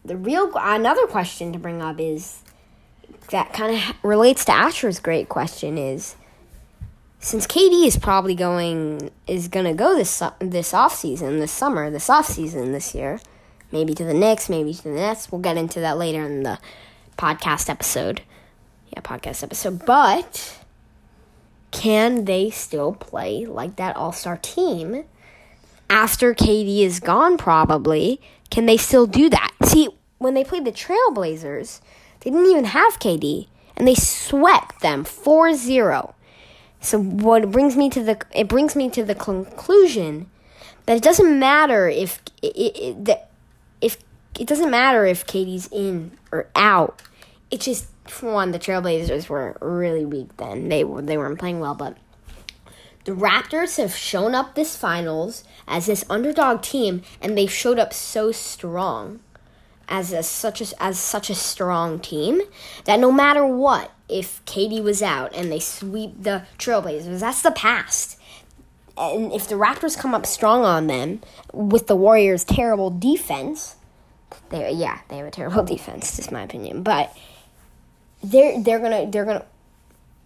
the 0.06 0.16
real 0.16 0.52
another 0.56 1.08
question 1.08 1.54
to 1.54 1.60
bring 1.60 1.82
up 1.82 2.00
is 2.00 2.40
that 3.32 3.54
kind 3.54 3.76
of 3.76 3.96
relates 4.04 4.46
to 4.46 4.52
Asher's 4.52 5.00
great 5.00 5.30
question 5.30 5.78
is 5.78 6.16
since 7.24 7.48
KD 7.48 7.88
is 7.88 7.98
probably 7.98 8.36
going 8.36 9.10
is 9.28 9.48
to 9.48 9.74
go 9.74 9.96
this 9.96 10.22
this 10.40 10.74
off 10.74 10.94
season 10.94 11.40
this 11.40 11.54
summer 11.54 11.90
this 11.90 12.10
off 12.10 12.28
season 12.28 12.74
this 12.74 12.94
year. 12.94 13.20
Maybe 13.72 13.96
to 13.96 14.04
the 14.04 14.14
Knicks 14.14 14.50
maybe 14.50 14.74
to 14.74 14.84
the 14.84 14.90
Nets. 14.90 15.32
We'll 15.32 15.42
get 15.42 15.58
into 15.58 15.80
that 15.80 15.98
later 15.98 16.24
in 16.24 16.44
the 16.44 16.60
podcast 17.18 17.70
episode. 17.70 18.22
Yeah 18.94 19.02
podcast 19.02 19.42
episode. 19.42 19.86
But 19.86 20.60
can 21.72 22.26
they 22.26 22.50
still 22.50 22.94
play 22.94 23.46
like 23.46 23.78
that 23.78 23.96
all-star 23.96 24.38
team 24.38 25.06
after 25.90 26.34
KD 26.34 26.82
is 26.82 27.00
gone, 27.00 27.38
probably, 27.38 28.20
can 28.50 28.66
they 28.66 28.78
still 28.78 29.08
do 29.08 29.30
that? 29.30 29.52
See, 29.64 29.90
when 30.18 30.34
they 30.34 30.44
played 30.44 30.66
the 30.66 30.72
Trailblazers, 30.72 31.82
they 32.20 32.32
didn't 32.32 32.52
even 32.52 32.66
have 32.66 33.00
KD, 33.00 33.48
and 33.76 33.88
they 33.88 33.96
swept 33.96 34.82
them 34.82 35.04
4-0. 35.04 36.14
So 36.84 37.02
what 37.02 37.50
brings 37.50 37.78
me 37.78 37.90
to 37.92 38.04
the 38.04 38.22
it 38.36 38.50
brings 38.50 38.76
me 38.76 38.90
to 38.90 39.04
the 39.04 39.16
conclusion 39.16 40.30
that 40.86 40.98
it 40.98 41.04
doesn't 41.04 41.40
matter 41.40 41.88
if 41.88 42.22
it, 42.42 42.56
it, 42.58 43.20
if 43.80 43.98
it 44.38 44.48
doesn't 44.48 44.70
matter 44.70 45.06
if 45.06 45.26
KD's 45.26 45.70
in 45.72 46.12
or 46.32 46.50
out. 46.56 47.02
It's 47.50 47.66
just 47.66 47.88
one, 48.22 48.52
the 48.52 48.60
Trailblazers 48.60 49.30
were 49.30 49.56
really 49.62 50.04
weak 50.04 50.36
then. 50.36 50.68
They 50.68 50.84
were 50.84 51.02
they 51.02 51.18
weren't 51.18 51.40
playing 51.40 51.62
well, 51.62 51.74
but 51.74 51.96
the 53.06 53.14
Raptors 53.14 53.78
have 53.78 53.96
shown 53.96 54.36
up 54.36 54.56
this 54.56 54.76
finals 54.76 55.46
as 55.66 55.86
this 55.86 56.04
underdog 56.10 56.62
team, 56.62 57.02
and 57.22 57.38
they've 57.38 57.52
showed 57.52 57.80
up 57.80 57.94
so 57.94 58.34
strong 58.34 59.22
as 59.88 60.12
a, 60.12 60.24
such 60.24 60.62
a, 60.62 60.84
as 60.84 61.00
such 61.00 61.30
a 61.30 61.36
strong 61.36 62.00
team 62.00 62.42
that 62.86 63.00
no 63.00 63.12
matter 63.12 63.46
what, 63.46 63.92
if 64.10 64.44
KD 64.46 64.84
was 64.84 65.02
out 65.02 65.36
and 65.36 65.52
they 65.52 65.60
sweep 65.60 66.22
the 66.22 66.46
Trailblazers, 66.58 67.20
that's 67.20 67.42
the 67.42 67.52
past. 67.52 68.20
And 68.98 69.32
if 69.32 69.48
the 69.48 69.56
Raptors 69.56 69.98
come 69.98 70.14
up 70.14 70.26
strong 70.26 70.64
on 70.64 70.88
them 70.88 71.22
with 71.52 71.88
the 71.88 71.96
Warriors' 71.96 72.44
terrible 72.44 72.90
defense, 72.92 73.76
they 74.50 74.72
yeah 74.72 75.00
they 75.10 75.18
have 75.18 75.28
a 75.28 75.32
terrible 75.32 75.64
defense, 75.76 76.16
just 76.16 76.32
my 76.32 76.44
opinion, 76.44 76.84
but 76.84 77.16
they're 78.24 78.62
they're 78.62 78.80
gonna 78.80 79.10
they're 79.10 79.26
gonna 79.26 79.46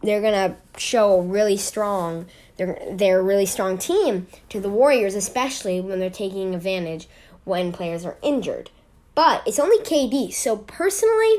they're 0.03 0.21
gonna 0.21 0.57
show 0.77 1.19
a 1.19 1.21
really 1.21 1.57
strong 1.57 2.25
they're 2.57 2.79
they're 2.91 3.19
a 3.19 3.23
really 3.23 3.45
strong 3.45 3.77
team 3.77 4.27
to 4.49 4.59
the 4.59 4.69
Warriors, 4.69 5.15
especially 5.15 5.79
when 5.79 5.99
they're 5.99 6.09
taking 6.09 6.53
advantage 6.53 7.07
when 7.45 7.71
players 7.71 8.03
are 8.03 8.17
injured. 8.21 8.69
But 9.17 9.41
it's 9.47 9.57
only 9.57 9.79
KD. 9.79 10.31
So 10.31 10.57
personally, 10.57 11.37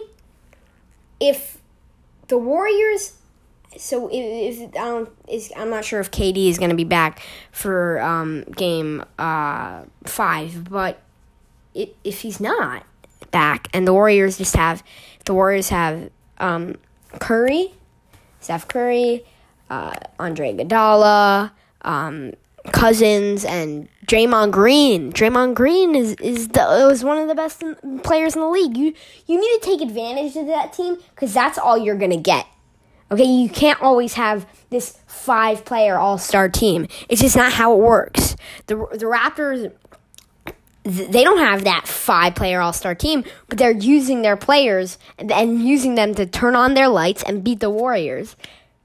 if 1.20 1.58
the 2.26 2.36
Warriors 2.36 3.12
so 3.76 4.08
if, 4.08 4.58
if 4.58 4.68
I 4.70 4.84
don't, 4.84 5.08
is 5.28 5.52
I'm 5.56 5.70
not 5.70 5.84
sure 5.84 6.00
if 6.00 6.10
KD 6.10 6.48
is 6.48 6.58
going 6.58 6.70
to 6.70 6.76
be 6.76 6.82
back 6.82 7.22
for 7.52 8.00
um, 8.00 8.42
game 8.56 9.04
uh, 9.16 9.84
five, 10.02 10.68
but 10.68 11.00
it, 11.72 11.94
if 12.02 12.22
he's 12.22 12.40
not 12.40 12.82
back, 13.30 13.68
and 13.72 13.86
the 13.86 13.92
Warriors 13.92 14.38
just 14.38 14.56
have 14.56 14.82
the 15.26 15.32
Warriors 15.32 15.68
have 15.68 16.10
um, 16.38 16.74
Curry, 17.20 17.74
Steph 18.40 18.66
Curry, 18.66 19.24
uh, 19.70 19.94
Andre 20.18 20.52
Iguodala, 20.52 21.52
um, 21.82 22.32
Cousins, 22.72 23.44
and 23.44 23.88
Draymond 24.06 24.52
Green. 24.52 25.12
Draymond 25.12 25.54
Green 25.54 25.94
is 25.94 26.14
is 26.14 26.48
the 26.48 26.60
was 26.88 27.04
one 27.04 27.18
of 27.18 27.28
the 27.28 27.34
best 27.34 27.62
players 28.02 28.34
in 28.34 28.40
the 28.40 28.48
league. 28.48 28.76
You 28.76 28.94
you 29.26 29.40
need 29.40 29.60
to 29.60 29.60
take 29.62 29.80
advantage 29.80 30.36
of 30.36 30.46
that 30.46 30.72
team 30.72 30.98
because 31.14 31.34
that's 31.34 31.58
all 31.58 31.76
you're 31.76 31.96
gonna 31.96 32.16
get. 32.16 32.46
Okay, 33.10 33.24
you 33.24 33.48
can't 33.48 33.80
always 33.80 34.14
have 34.14 34.46
this 34.70 34.98
five 35.06 35.64
player 35.64 35.96
all 35.96 36.18
star 36.18 36.48
team. 36.48 36.86
It's 37.08 37.20
just 37.22 37.36
not 37.36 37.52
how 37.52 37.74
it 37.74 37.80
works. 37.80 38.36
The 38.66 38.76
the 38.76 39.06
Raptors 39.06 39.72
they 40.88 41.22
don't 41.22 41.38
have 41.38 41.64
that 41.64 41.86
five 41.86 42.34
player 42.34 42.60
all 42.60 42.72
star 42.72 42.94
team, 42.94 43.24
but 43.48 43.58
they're 43.58 43.70
using 43.70 44.22
their 44.22 44.36
players 44.36 44.96
and, 45.18 45.30
and 45.30 45.62
using 45.62 45.96
them 45.96 46.14
to 46.14 46.24
turn 46.24 46.56
on 46.56 46.74
their 46.74 46.88
lights 46.88 47.22
and 47.24 47.44
beat 47.44 47.60
the 47.60 47.70
Warriors. 47.70 48.36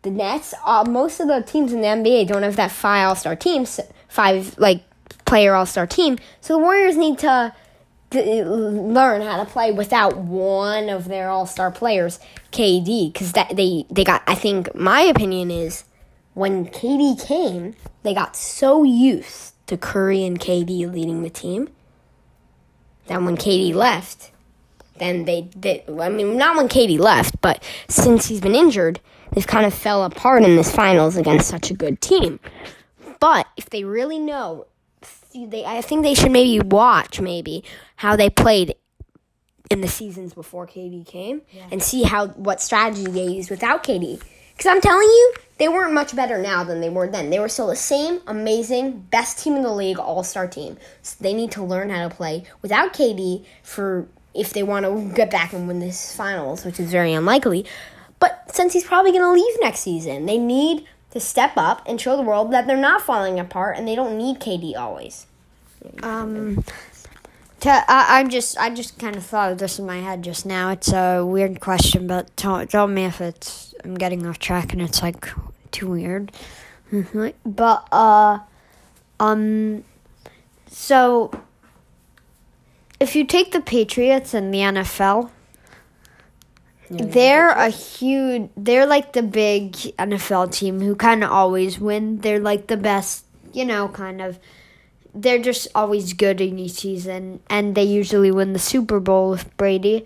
The 0.04 0.12
Nets, 0.12 0.54
uh, 0.66 0.86
most 0.88 1.20
of 1.20 1.28
the 1.28 1.42
teams 1.42 1.74
in 1.74 1.82
the 1.82 1.88
NBA 1.88 2.28
don't 2.28 2.44
have 2.44 2.56
that 2.58 2.72
five 2.72 3.08
all 3.08 3.16
star 3.16 3.36
teams, 3.36 3.80
five 4.08 4.58
like 4.58 4.84
player 5.26 5.56
all 5.56 5.66
star 5.66 5.88
team. 5.88 6.18
So 6.42 6.54
the 6.54 6.60
Warriors 6.60 6.98
need 6.98 7.20
to, 7.20 7.54
learn 8.14 9.24
how 9.24 9.44
to 9.44 9.50
play 9.50 9.72
without 9.72 10.16
one 10.16 10.88
of 10.88 11.08
their 11.08 11.30
all 11.30 11.48
star 11.48 11.72
players, 11.72 12.20
KD, 12.52 13.12
because 13.12 13.32
that 13.32 13.56
they 13.56 13.86
they 13.90 14.04
got. 14.04 14.22
I 14.28 14.36
think 14.36 14.76
my 14.76 15.02
opinion 15.02 15.50
is 15.50 15.86
when 16.36 16.68
KD 16.68 17.26
came, 17.26 17.76
they 18.04 18.14
got 18.14 18.36
so 18.36 18.84
used 18.84 19.54
to 19.66 19.78
Curry 19.78 20.24
and 20.24 20.40
KD 20.40 20.94
leading 20.94 21.24
the 21.24 21.30
team 21.32 21.70
then 23.08 23.26
when 23.26 23.38
KD 23.38 23.74
left, 23.74 24.32
then 24.98 25.26
they 25.26 25.42
did. 25.42 25.84
I 25.90 26.10
mean, 26.10 26.38
not 26.38 26.56
when 26.56 26.70
KD 26.70 27.00
left, 27.00 27.42
but 27.42 27.64
since 27.88 28.28
he's 28.28 28.42
been 28.42 28.56
injured, 28.56 29.00
they've 29.34 29.48
kind 29.48 29.66
of 29.66 29.74
fell 29.74 30.04
apart 30.04 30.44
in 30.44 30.56
this 30.56 30.74
finals 30.74 31.18
against 31.18 31.48
such 31.48 31.72
a 31.72 31.74
good 31.74 32.02
team. 32.02 32.40
But 33.20 33.48
if 33.58 33.70
they 33.70 33.84
really 33.84 34.20
know, 34.20 34.68
see, 35.02 35.46
they 35.46 35.66
I 35.66 35.82
think 35.82 36.04
they 36.04 36.13
should 36.13 36.32
maybe 36.32 36.60
watch 36.60 37.22
maybe 37.22 37.63
how 37.98 38.16
they 38.16 38.30
played 38.30 38.75
in 39.70 39.82
the 39.82 39.88
seasons 39.88 40.34
before 40.34 40.68
KD 40.68 41.06
came 41.06 41.42
and 41.72 41.82
see 41.82 42.04
how 42.04 42.28
what 42.28 42.62
strategy 42.62 43.06
they 43.06 43.25
used 43.25 43.50
without 43.50 43.84
KD. 43.84 44.22
Because 44.52 44.68
I'm 44.68 44.82
telling 44.82 45.08
you, 45.08 45.34
they 45.58 45.68
weren't 45.68 45.94
much 45.94 46.16
better 46.16 46.40
now 46.40 46.63
than 46.63 46.80
they 46.80 46.90
were 46.90 47.08
then. 47.08 47.30
They 47.30 47.40
were 47.40 47.50
still 47.50 47.68
the 47.68 47.75
same 47.75 48.22
amazing, 48.28 49.02
best 49.10 49.40
team 49.40 49.56
in 49.56 49.63
the 49.63 49.74
league, 49.74 49.98
all 49.98 50.24
star 50.24 50.48
team. 50.48 50.78
So 51.02 51.16
they 51.20 51.34
need 51.34 51.52
to 51.52 51.63
learn 51.63 51.90
how 51.90 52.08
to 52.08 52.13
play 52.13 52.44
without 52.62 52.94
KD 52.94 53.46
for 53.63 54.08
if 54.34 54.54
they 54.54 54.63
want 54.63 54.86
to 54.86 55.16
get 55.16 55.32
back 55.32 55.54
and 55.54 55.68
win 55.68 55.80
this 55.80 56.16
finals, 56.16 56.66
which 56.66 56.80
is 56.80 56.92
very 56.92 57.13
unlikely. 57.13 57.66
But 58.24 58.56
since 58.56 58.72
he's 58.72 58.86
probably 58.86 59.12
going 59.12 59.24
to 59.24 59.32
leave 59.32 59.53
next 59.60 59.82
season, 59.82 60.27
they 60.27 60.38
need 60.38 60.86
to 61.12 61.20
step 61.20 61.58
up 61.58 61.82
and 61.86 62.00
show 62.00 62.15
the 62.15 62.22
world 62.22 62.53
that 62.53 62.68
they're 62.68 62.77
not 62.77 63.01
falling 63.01 63.38
apart 63.38 63.77
and 63.77 63.86
they 63.86 63.96
don't 63.96 64.18
need 64.18 64.39
KD 64.39 64.77
always. 64.77 65.27
Um, 66.01 66.63
to, 67.60 67.70
I, 67.70 68.22
I'm 68.22 68.30
just, 68.30 68.58
I 68.58 68.70
just 68.70 68.98
kind 68.98 69.18
of 69.18 69.25
thought 69.25 69.51
of 69.51 69.58
this 69.58 69.77
in 69.77 69.86
my 69.86 69.98
head 69.98 70.24
just 70.24 70.46
now. 70.46 70.70
It's 70.70 70.94
a 70.94 71.25
weird 71.25 71.60
question, 71.60 72.08
but 72.08 72.34
tell, 72.38 72.65
tell 72.65 72.88
me 72.88 73.03
if 73.03 73.20
it's 73.20 73.75
I'm 73.84 73.96
getting 73.96 74.25
off 74.25 74.39
track 74.39 74.72
and 74.72 74.82
it's 74.82 75.01
like 75.01 75.27
too 75.72 75.89
weird. 75.89 76.32
but 77.46 77.86
uh, 77.92 78.39
um, 79.20 79.84
so 80.68 81.30
if 83.01 83.18
you 83.18 83.25
take 83.25 83.51
the 83.51 83.60
Patriots 83.60 84.34
and 84.34 84.53
the 84.53 84.60
NFL, 84.60 85.30
they're 86.98 87.50
a 87.50 87.70
huge. 87.70 88.50
They're 88.56 88.86
like 88.86 89.14
the 89.14 89.24
big 89.24 89.74
NFL 89.74 90.52
team 90.52 90.80
who 90.82 90.96
kind 90.96 91.24
of 91.24 91.32
always 91.32 91.80
win. 91.80 92.20
They're 92.20 92.40
like 92.40 92.68
the 92.68 92.78
best, 92.78 93.26
you 93.52 93.66
know, 93.66 93.88
kind 93.88 94.22
of 94.22 94.40
they're 95.16 95.42
just 95.42 95.68
always 95.76 96.14
good 96.14 96.42
in 96.42 96.58
each 96.60 96.72
season, 96.72 97.40
and 97.50 97.76
they 97.76 97.84
usually 97.84 98.32
win 98.32 98.54
the 98.54 98.60
Super 98.60 99.00
Bowl 99.00 99.30
with 99.30 99.56
Brady. 99.58 100.06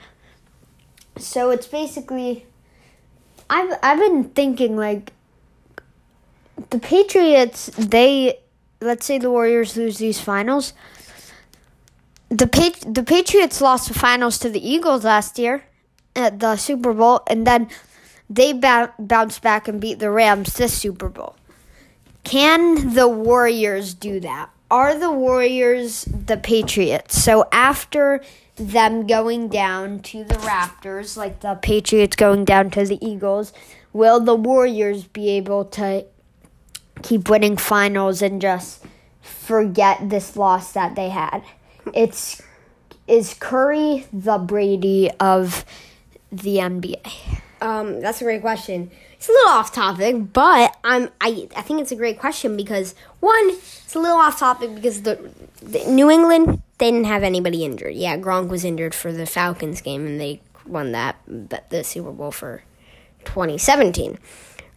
So 1.17 1.49
it's 1.49 1.67
basically, 1.67 2.45
I've 3.49 3.77
I've 3.81 3.99
been 3.99 4.25
thinking 4.25 4.75
like, 4.75 5.13
the 6.69 6.79
Patriots. 6.79 7.67
They 7.77 8.39
let's 8.81 9.05
say 9.05 9.17
the 9.17 9.31
Warriors 9.31 9.77
lose 9.77 9.97
these 9.97 10.19
finals. 10.19 10.73
The 12.29 12.45
the 12.85 13.03
Patriots 13.03 13.61
lost 13.61 13.87
the 13.87 13.93
finals 13.93 14.37
to 14.39 14.49
the 14.49 14.65
Eagles 14.67 15.03
last 15.05 15.39
year 15.39 15.63
at 16.17 16.39
the 16.39 16.55
Super 16.57 16.93
Bowl, 16.93 17.21
and 17.27 17.45
then 17.45 17.69
they 18.29 18.51
ba- 18.51 18.93
bounced 18.99 19.41
back 19.41 19.67
and 19.67 19.79
beat 19.79 19.99
the 19.99 20.09
Rams 20.09 20.53
this 20.55 20.73
Super 20.73 21.09
Bowl. 21.09 21.35
Can 22.23 22.93
the 22.93 23.07
Warriors 23.07 23.93
do 23.93 24.19
that? 24.19 24.49
Are 24.69 24.97
the 24.99 25.11
Warriors 25.11 26.03
the 26.05 26.35
Patriots? 26.35 27.21
So 27.23 27.47
after 27.53 28.21
them 28.57 29.07
going 29.07 29.47
down 29.47 29.99
to 29.99 30.25
the 30.25 30.35
Raptors, 30.35 31.15
like 31.15 31.39
the 31.39 31.55
Patriots 31.55 32.17
going 32.17 32.43
down 32.43 32.71
to 32.71 32.83
the 32.83 33.03
Eagles, 33.05 33.53
will 33.93 34.19
the 34.19 34.35
Warriors 34.35 35.05
be 35.05 35.29
able 35.29 35.63
to 35.65 36.05
keep 37.01 37.29
winning 37.29 37.55
finals 37.55 38.21
and 38.21 38.41
just 38.41 38.83
forget 39.21 40.09
this 40.09 40.35
loss 40.35 40.73
that 40.73 40.95
they 40.95 41.09
had? 41.09 41.43
It's 41.93 42.41
is 43.07 43.33
Curry 43.35 44.05
the 44.11 44.37
Brady 44.37 45.09
of 45.19 45.63
the 46.31 46.57
NBA? 46.57 47.41
Um, 47.61 48.01
that's 48.01 48.21
a 48.21 48.23
great 48.23 48.41
question. 48.41 48.91
It's 49.13 49.29
a 49.29 49.31
little 49.31 49.49
off 49.49 49.73
topic, 49.73 50.31
but 50.31 50.77
I'm 50.83 51.09
I 51.19 51.47
I 51.55 51.61
think 51.61 51.81
it's 51.81 51.91
a 51.91 51.95
great 51.95 52.19
question 52.19 52.55
because 52.55 52.93
one, 53.19 53.49
it's 53.49 53.95
a 53.95 53.99
little 53.99 54.17
off 54.17 54.37
topic 54.37 54.75
because 54.75 55.01
the, 55.01 55.31
the 55.61 55.83
New 55.85 56.09
England 56.11 56.61
they 56.77 56.91
didn't 56.91 57.07
have 57.07 57.23
anybody 57.23 57.65
injured. 57.65 57.95
Yeah, 57.95 58.17
Gronk 58.17 58.49
was 58.49 58.63
injured 58.63 58.93
for 58.93 59.11
the 59.11 59.25
Falcons 59.25 59.81
game 59.81 60.05
and 60.05 60.21
they 60.21 60.41
won 60.67 60.91
that 60.91 61.15
but 61.27 61.69
the 61.71 61.83
Super 61.83 62.11
Bowl 62.11 62.31
for 62.31 62.63
2017. 63.25 64.19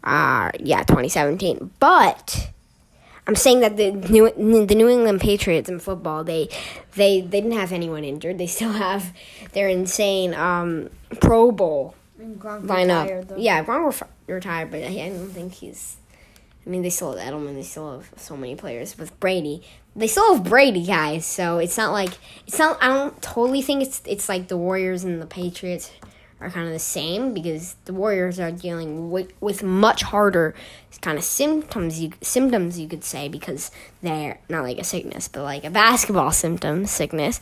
Uh 0.02 0.50
yeah, 0.59 0.83
2017. 0.85 1.71
But 1.78 2.50
I'm 3.27 3.35
saying 3.35 3.61
that 3.61 3.77
the 3.77 3.93
New 3.93 4.31
the 4.67 4.75
New 4.75 4.89
England 4.89 5.21
Patriots 5.21 5.69
in 5.69 5.79
football 5.79 6.25
they 6.25 6.49
they 6.95 7.21
they 7.21 7.41
didn't 7.41 7.59
have 7.59 7.73
anyone 7.73 8.05
injured. 8.05 8.39
They 8.39 8.47
still 8.47 8.73
have 8.73 9.12
their 9.53 9.69
insane 9.69 10.35
um, 10.35 10.91
Pro 11.21 11.53
Bowl 11.53 11.95
lineup. 12.19 13.05
Retired, 13.05 13.33
yeah, 13.39 13.65
Gronk 13.65 14.03
retired, 14.27 14.71
but 14.71 14.83
I 14.83 15.09
don't 15.09 15.31
think 15.31 15.55
he's. 15.55 15.97
I 16.67 16.69
mean, 16.69 16.83
they 16.83 16.91
still 16.91 17.17
have 17.17 17.35
Edelman. 17.35 17.55
They 17.55 17.62
still 17.62 17.93
have 17.93 18.11
so 18.17 18.37
many 18.37 18.55
players 18.55 18.99
with 18.99 19.19
Brady. 19.19 19.62
They 19.97 20.07
still 20.07 20.35
have 20.35 20.45
Brady, 20.45 20.85
guys. 20.85 21.25
So 21.25 21.59
it's 21.59 21.77
not 21.77 21.93
like 21.93 22.11
it's 22.47 22.59
not. 22.59 22.79
I 22.83 22.89
don't 22.89 23.21
totally 23.23 23.62
think 23.62 23.83
it's 23.83 24.03
it's 24.07 24.29
like 24.29 24.49
the 24.49 24.57
Warriors 24.57 25.05
and 25.05 25.21
the 25.21 25.27
Patriots 25.27 25.91
are 26.40 26.50
kind 26.50 26.66
of 26.66 26.73
the 26.73 26.78
same 26.78 27.35
because 27.35 27.76
the 27.85 27.92
Warriors 27.92 28.40
are 28.40 28.50
dealing 28.50 29.11
with, 29.11 29.32
with 29.40 29.62
much 29.62 30.02
harder 30.02 30.54
kind 31.02 31.16
of 31.16 31.25
symptoms 31.25 31.99
you 31.99 32.12
symptoms 32.20 32.78
you 32.78 32.87
could 32.87 33.02
say 33.02 33.26
because 33.26 33.70
they're 34.02 34.38
not 34.50 34.62
like 34.62 34.76
a 34.76 34.85
sickness 34.85 35.28
but 35.28 35.42
like 35.42 35.64
a 35.64 35.70
basketball 35.70 36.30
symptom 36.30 36.85
sickness 36.85 37.40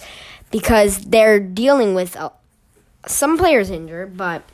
because 0.52 0.98
they're 1.06 1.40
dealing 1.40 1.92
with 1.92 2.16
uh, 2.16 2.30
some 3.04 3.36
players 3.36 3.68
injured 3.68 4.16
but 4.16 4.44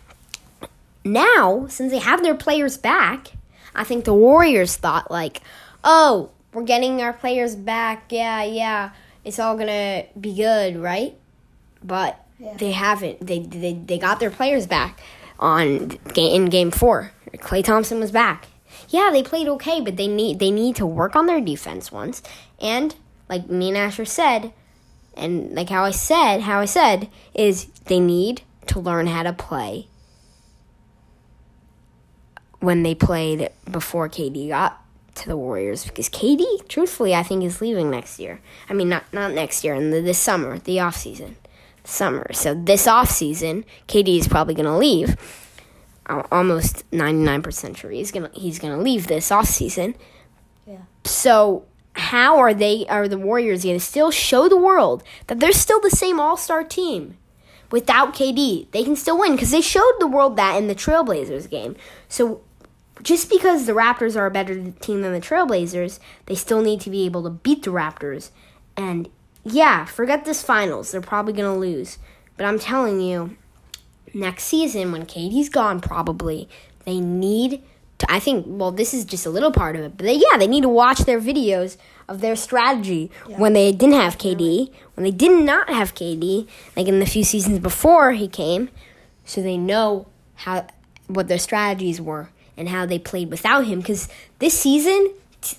now, 1.05 1.67
since 1.69 1.93
they 1.93 1.99
have 1.99 2.23
their 2.23 2.35
players 2.35 2.79
back, 2.79 3.33
I 3.75 3.85
think 3.85 4.05
the 4.05 4.15
Warriors 4.15 4.77
thought 4.77 5.11
like, 5.11 5.43
"Oh, 5.83 6.31
we're 6.53 6.63
getting 6.63 7.03
our 7.03 7.13
players 7.13 7.55
back. 7.55 8.11
Yeah, 8.11 8.43
yeah. 8.43 8.91
It's 9.25 9.39
all 9.39 9.57
going 9.57 9.69
to 9.69 10.07
be 10.19 10.35
good, 10.35 10.77
right?" 10.77 11.15
But 11.83 12.24
yeah. 12.45 12.57
they 12.57 12.73
haven't. 12.73 13.27
They, 13.27 13.41
they 13.41 13.73
they 13.75 13.99
got 13.99 14.21
their 14.21 14.31
players 14.31 14.67
back 14.67 15.01
on 15.39 15.99
in 16.17 16.47
game 16.47 16.71
4. 16.71 17.13
Klay 17.37 17.65
Thompson 17.65 18.01
was 18.01 18.13
back. 18.13 18.47
Yeah, 18.89 19.11
they 19.13 19.23
played 19.23 19.49
okay, 19.49 19.81
but 19.81 19.97
they 19.97 20.07
need 20.07 20.39
they 20.39 20.51
need 20.51 20.77
to 20.77 20.87
work 20.87 21.17
on 21.17 21.27
their 21.27 21.41
defense 21.41 21.91
once. 21.91 22.23
And 22.61 22.95
like 23.29 23.49
me 23.49 23.69
and 23.69 23.79
Asher 23.79 24.05
said, 24.05 24.53
and 25.17 25.55
like 25.55 25.71
how 25.71 25.85
I 25.85 25.91
said, 25.91 26.43
how 26.43 26.61
I 26.61 26.67
said 26.67 27.09
is 27.35 27.67
they 27.87 28.01
need 28.01 28.43
to 28.67 28.81
learn 28.81 29.07
how 29.07 29.23
to 29.23 29.33
play 29.33 29.89
when 32.61 32.83
they 32.83 32.95
played 32.95 33.51
before 33.71 34.09
KD 34.09 34.49
got 34.49 34.83
to 35.17 35.29
the 35.29 35.37
Warriors 35.37 35.85
because 35.85 36.09
KD, 36.09 36.67
truthfully, 36.69 37.15
I 37.15 37.23
think 37.23 37.45
is 37.45 37.61
leaving 37.61 37.91
next 37.91 38.19
year. 38.19 38.41
I 38.69 38.73
mean, 38.73 38.89
not 38.89 39.05
not 39.13 39.33
next 39.33 39.65
year, 39.65 39.75
in 39.75 39.91
the, 39.91 40.01
this 40.01 40.19
summer, 40.19 40.59
the 40.59 40.81
off 40.81 40.97
season, 40.97 41.37
summer. 41.85 42.33
So 42.33 42.55
this 42.55 42.87
off 42.87 43.11
season, 43.11 43.65
KD 43.87 44.19
is 44.19 44.29
probably 44.29 44.55
going 44.55 44.67
to 44.67 44.77
leave. 44.77 45.17
almost 46.09 46.85
ninety 46.93 47.23
nine 47.23 47.43
percent 47.43 47.77
sure 47.77 47.91
he's 47.91 48.11
gonna 48.11 48.31
he's 48.35 48.59
gonna 48.59 48.79
leave 48.79 49.07
this 49.07 49.31
off 49.31 49.47
season. 49.47 49.95
Yeah. 50.67 50.83
So 51.05 51.65
how 51.95 52.39
are 52.39 52.53
they 52.53 52.87
are 52.89 53.09
the 53.09 53.19
Warriors 53.19 53.63
going 53.63 53.77
to 53.77 53.85
still 53.85 54.11
show 54.11 54.49
the 54.49 54.57
world 54.57 55.03
that 55.29 55.41
they're 55.41 55.53
still 55.53 55.81
the 55.81 55.91
same 55.91 56.19
All 56.19 56.37
Star 56.37 56.65
team? 56.65 57.17
Without 57.71 58.15
KD, 58.15 58.71
they 58.71 58.85
can 58.85 58.95
still 58.95 59.19
win 59.19 59.33
because 59.33 59.51
they 59.51 59.61
showed 59.61 59.95
the 59.99 60.07
world 60.07 60.37
that 60.37 60.57
in 60.57 60.69
the 60.69 60.75
Trailblazers 60.75 61.51
game. 61.51 61.75
So 62.09 62.43
just 63.03 63.29
because 63.29 63.67
the 63.67 63.73
Raptors 63.73 64.17
are 64.17 64.27
a 64.27 64.31
better 64.31 64.71
team 64.71 65.03
than 65.03 65.13
the 65.13 65.21
Trailblazers, 65.21 65.99
they 66.27 66.35
still 66.35 66.63
need 66.63 66.81
to 66.83 66.91
be 66.91 67.05
able 67.05 67.23
to 67.25 67.31
beat 67.31 67.63
the 67.63 67.71
Raptors. 67.71 68.31
And 68.77 69.09
yeah, 69.45 69.85
forget 69.85 70.25
this 70.25 70.43
finals. 70.43 70.91
They're 70.91 71.01
probably 71.01 71.35
going 71.35 71.53
to 71.53 71.59
lose. 71.59 71.99
But 72.37 72.47
I'm 72.47 72.59
telling 72.59 73.01
you, 73.01 73.37
next 74.13 74.45
season, 74.45 74.91
when 74.93 75.07
KD's 75.07 75.49
gone, 75.49 75.81
probably, 75.81 76.49
they 76.85 77.01
need 77.01 77.63
to. 77.99 78.11
I 78.11 78.19
think, 78.19 78.47
well, 78.49 78.73
this 78.73 78.93
is 78.95 79.05
just 79.05 79.27
a 79.27 79.31
little 79.31 79.53
part 79.53 79.77
of 79.77 79.83
it. 79.83 79.97
But 79.97 80.07
they, 80.07 80.15
yeah, 80.15 80.37
they 80.39 80.47
need 80.47 80.63
to 80.63 80.69
watch 80.69 81.01
their 81.01 81.21
videos 81.21 81.77
of 82.09 82.21
their 82.21 82.37
strategy 82.37 83.11
yeah. 83.29 83.39
when 83.39 83.53
they 83.53 83.73
didn't 83.73 83.95
have 83.95 84.19
KD, 84.19 84.71
when 84.95 85.05
they 85.05 85.11
did 85.11 85.45
not 85.45 85.69
have 85.69 85.95
KD, 85.95 86.49
like 86.77 86.87
in 86.87 87.01
the 87.01 87.07
few 87.07 87.25
seasons 87.25 87.61
before 87.61 88.13
he 88.13 88.29
came, 88.29 88.71
so 89.25 89.43
they 89.43 89.57
know 89.57 90.07
how 90.37 90.67
what 91.07 91.29
their 91.29 91.39
strategies 91.39 92.01
were 92.01 92.31
and 92.57 92.69
how 92.69 92.87
they 92.87 92.99
played 92.99 93.31
without 93.31 93.67
him. 93.67 93.81
Because 93.81 94.09
this 94.39 94.59
season, 94.59 95.13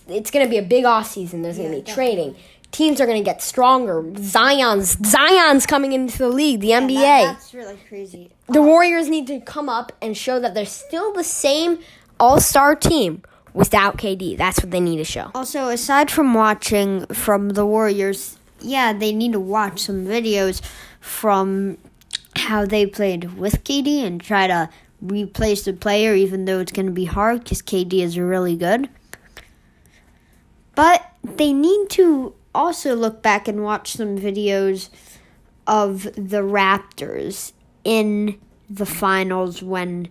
it's 0.08 0.32
going 0.32 0.46
to 0.46 0.50
be 0.50 0.58
a 0.58 0.64
big 0.64 0.86
off 0.86 1.08
season. 1.08 1.42
There's 1.42 1.58
going 1.58 1.72
to 1.72 1.78
be 1.78 1.82
definitely. 1.82 2.16
trading. 2.16 2.36
Teams 2.76 3.00
are 3.00 3.06
going 3.06 3.18
to 3.18 3.24
get 3.24 3.42
stronger. 3.42 4.04
Zion's 4.18 4.98
Zion's 5.08 5.66
coming 5.66 5.94
into 5.94 6.18
the 6.18 6.28
league, 6.28 6.60
the 6.60 6.68
yeah, 6.68 6.82
NBA. 6.82 6.96
That, 6.96 7.34
that's 7.36 7.54
really 7.54 7.78
crazy. 7.88 8.32
The 8.50 8.62
Warriors 8.62 9.08
need 9.08 9.28
to 9.28 9.40
come 9.40 9.70
up 9.70 9.94
and 10.02 10.18
show 10.18 10.42
that 10.42 10.54
they're 10.54 10.66
still 10.66 11.14
the 11.14 11.24
same 11.24 11.80
All 12.20 12.42
Star 12.42 12.76
team 12.76 13.22
without 13.54 13.96
KD. 13.98 14.36
That's 14.38 14.62
what 14.62 14.72
they 14.72 14.82
need 14.82 14.98
to 14.98 15.06
show. 15.06 15.32
Also, 15.34 15.70
aside 15.70 16.12
from 16.12 16.34
watching 16.34 17.06
from 17.06 17.52
the 17.52 17.66
Warriors, 17.66 18.38
yeah, 18.60 18.92
they 18.92 19.14
need 19.14 19.32
to 19.32 19.40
watch 19.40 19.80
some 19.80 20.06
videos 20.06 20.62
from 21.00 21.78
how 22.36 22.66
they 22.66 22.86
played 22.86 23.36
with 23.38 23.64
KD 23.64 24.06
and 24.06 24.20
try 24.20 24.48
to 24.48 24.70
replace 25.00 25.64
the 25.64 25.72
player, 25.72 26.14
even 26.14 26.44
though 26.44 26.60
it's 26.60 26.74
going 26.74 26.88
to 26.88 26.92
be 26.92 27.06
hard 27.06 27.46
because 27.46 27.62
KD 27.62 28.02
is 28.02 28.20
really 28.20 28.58
good. 28.58 28.90
But 30.76 31.10
they 31.24 31.54
need 31.54 31.90
to 31.92 32.36
also 32.56 32.96
look 32.96 33.22
back 33.22 33.48
and 33.48 33.64
watch 33.64 33.94
some 33.94 34.18
videos 34.18 34.90
of 35.68 36.04
the 36.04 36.42
Raptors 36.42 37.52
in 37.84 38.40
the 38.70 38.86
finals 38.86 39.62
when 39.62 40.08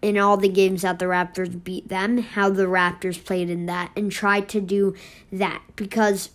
in 0.00 0.16
all 0.16 0.36
the 0.36 0.48
games 0.48 0.82
that 0.82 0.98
the 0.98 1.06
Raptors 1.06 1.62
beat 1.62 1.88
them, 1.88 2.18
how 2.18 2.50
the 2.50 2.64
Raptors 2.64 3.22
played 3.24 3.50
in 3.50 3.66
that 3.66 3.90
and 3.96 4.10
try 4.10 4.40
to 4.40 4.60
do 4.60 4.94
that 5.32 5.62
because 5.76 6.30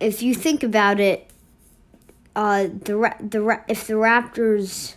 if 0.00 0.22
you 0.22 0.34
think 0.34 0.62
about 0.62 0.98
it, 0.98 1.30
uh, 2.34 2.64
the 2.64 3.14
the 3.20 3.60
if 3.68 3.86
the 3.86 3.94
Raptors 3.94 4.96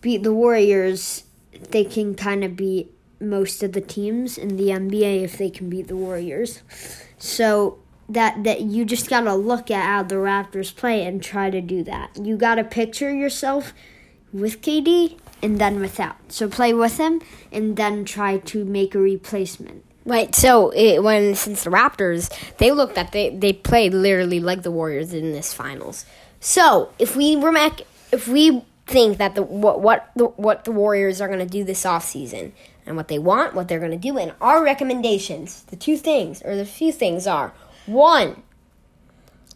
beat 0.00 0.22
the 0.22 0.34
Warriors, 0.34 1.24
they 1.70 1.84
can 1.84 2.14
kind 2.14 2.42
of 2.42 2.56
beat 2.56 2.92
most 3.20 3.62
of 3.62 3.72
the 3.72 3.80
teams 3.80 4.38
in 4.38 4.56
the 4.56 4.68
NBA 4.68 5.22
if 5.22 5.38
they 5.38 5.50
can 5.50 5.70
beat 5.70 5.88
the 5.88 5.96
Warriors. 5.96 6.62
So 7.18 7.78
that 8.10 8.44
that 8.44 8.62
you 8.62 8.84
just 8.84 9.08
got 9.08 9.22
to 9.22 9.34
look 9.34 9.70
at 9.70 9.84
how 9.84 10.02
the 10.02 10.16
Raptors 10.16 10.74
play 10.74 11.06
and 11.06 11.22
try 11.22 11.50
to 11.50 11.60
do 11.60 11.82
that. 11.84 12.16
You 12.16 12.36
got 12.36 12.56
to 12.56 12.64
picture 12.64 13.12
yourself 13.14 13.72
with 14.32 14.60
KD 14.60 15.18
and 15.42 15.58
then 15.58 15.80
without. 15.80 16.16
So 16.28 16.48
play 16.48 16.74
with 16.74 16.98
him 16.98 17.20
and 17.50 17.76
then 17.76 18.04
try 18.04 18.38
to 18.38 18.64
make 18.64 18.94
a 18.94 18.98
replacement. 18.98 19.84
Right. 20.04 20.34
So 20.34 20.70
it, 20.70 21.02
when 21.02 21.34
since 21.34 21.64
the 21.64 21.70
Raptors, 21.70 22.30
they 22.56 22.72
looked 22.72 22.98
at 22.98 23.12
they 23.12 23.30
they 23.30 23.52
played 23.52 23.94
literally 23.94 24.40
like 24.40 24.62
the 24.62 24.70
Warriors 24.70 25.12
in 25.12 25.32
this 25.32 25.52
finals. 25.52 26.04
So 26.40 26.92
if 26.98 27.16
we 27.16 27.36
were 27.36 27.54
if 28.12 28.26
we 28.26 28.64
think 28.86 29.18
that 29.18 29.34
the 29.34 29.42
what 29.42 29.80
what 29.80 30.10
the, 30.16 30.24
what 30.24 30.64
the 30.64 30.72
Warriors 30.72 31.20
are 31.20 31.28
going 31.28 31.38
to 31.38 31.46
do 31.46 31.64
this 31.64 31.84
offseason 31.84 32.52
and 32.86 32.96
what 32.96 33.08
they 33.08 33.18
want, 33.18 33.54
what 33.54 33.68
they're 33.68 33.78
going 33.78 33.92
to 33.92 33.96
do, 33.98 34.18
and 34.18 34.32
our 34.40 34.64
recommendations, 34.64 35.62
the 35.64 35.76
two 35.76 35.96
things 35.96 36.42
or 36.42 36.56
the 36.56 36.64
few 36.64 36.92
things 36.92 37.26
are 37.26 37.52
One, 37.86 38.42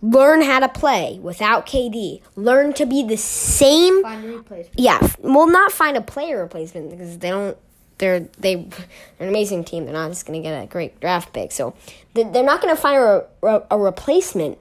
learn 0.03 0.43
how 0.43 0.61
to 0.61 0.69
play 0.69 1.19
without 1.23 1.67
KD. 1.67 2.21
Learn 2.37 2.73
to 2.75 2.87
be 2.87 3.03
the 3.03 3.17
same. 3.17 4.03
Find 4.03 4.25
replacement. 4.25 4.79
Yeah, 4.79 4.99
well, 5.21 5.47
not 5.47 5.73
find 5.73 5.97
a 5.97 6.01
player 6.01 6.41
replacement 6.43 6.91
because 6.91 7.19
they 7.19 7.31
don't. 7.31 7.57
They're 7.99 8.21
they 8.39 8.57
they're 8.57 8.87
an 9.21 9.29
amazing 9.29 9.65
team. 9.65 9.85
They're 9.85 9.95
not 9.95 10.09
just 10.11 10.27
gonna 10.27 10.43
get 10.43 10.63
a 10.63 10.67
great 10.67 11.01
draft 11.01 11.33
pick. 11.33 11.53
So 11.53 11.75
they- 12.15 12.25
they're 12.25 12.43
not 12.43 12.61
gonna 12.61 12.75
find 12.77 12.99
a, 13.01 13.25
a, 13.43 13.63
a 13.73 13.79
replacement. 13.79 14.59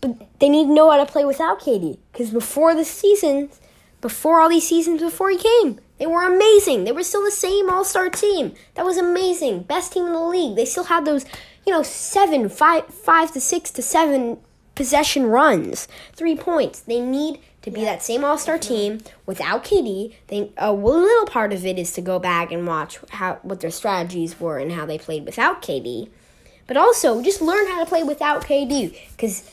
But 0.00 0.16
they 0.38 0.48
need 0.48 0.64
to 0.68 0.72
know 0.72 0.90
how 0.90 0.96
to 0.96 1.04
play 1.04 1.26
without 1.26 1.60
KD 1.60 1.98
because 2.12 2.30
before 2.30 2.74
the 2.74 2.86
seasons, 2.86 3.60
before 4.00 4.40
all 4.40 4.48
these 4.48 4.66
seasons 4.66 5.02
before 5.02 5.28
he 5.28 5.36
came, 5.36 5.78
they 5.98 6.06
were 6.06 6.22
amazing. 6.22 6.84
They 6.84 6.92
were 6.92 7.02
still 7.02 7.22
the 7.22 7.30
same 7.30 7.68
All 7.68 7.84
Star 7.84 8.08
team. 8.08 8.54
That 8.76 8.86
was 8.86 8.96
amazing, 8.96 9.64
best 9.64 9.92
team 9.92 10.06
in 10.06 10.12
the 10.14 10.20
league. 10.24 10.56
They 10.56 10.64
still 10.64 10.84
had 10.84 11.04
those, 11.04 11.26
you 11.70 11.76
know, 11.76 11.84
seven, 11.84 12.48
five, 12.48 12.86
five 12.86 13.30
to 13.30 13.40
six 13.40 13.70
to 13.70 13.80
seven 13.80 14.38
possession 14.74 15.26
runs, 15.26 15.86
three 16.14 16.34
points. 16.34 16.80
They 16.80 17.00
need 17.00 17.38
to 17.62 17.70
be 17.70 17.82
that 17.82 18.02
same 18.02 18.24
All 18.24 18.36
Star 18.36 18.58
team 18.58 19.02
without 19.24 19.62
KD. 19.62 20.12
They 20.26 20.50
a 20.56 20.72
little 20.72 21.26
part 21.26 21.52
of 21.52 21.64
it 21.64 21.78
is 21.78 21.92
to 21.92 22.00
go 22.00 22.18
back 22.18 22.50
and 22.50 22.66
watch 22.66 22.98
how 23.10 23.38
what 23.42 23.60
their 23.60 23.70
strategies 23.70 24.40
were 24.40 24.58
and 24.58 24.72
how 24.72 24.84
they 24.84 24.98
played 24.98 25.24
without 25.24 25.62
KD, 25.62 26.08
but 26.66 26.76
also 26.76 27.22
just 27.22 27.40
learn 27.40 27.68
how 27.68 27.78
to 27.78 27.88
play 27.88 28.02
without 28.02 28.42
KD 28.42 28.98
because 29.12 29.48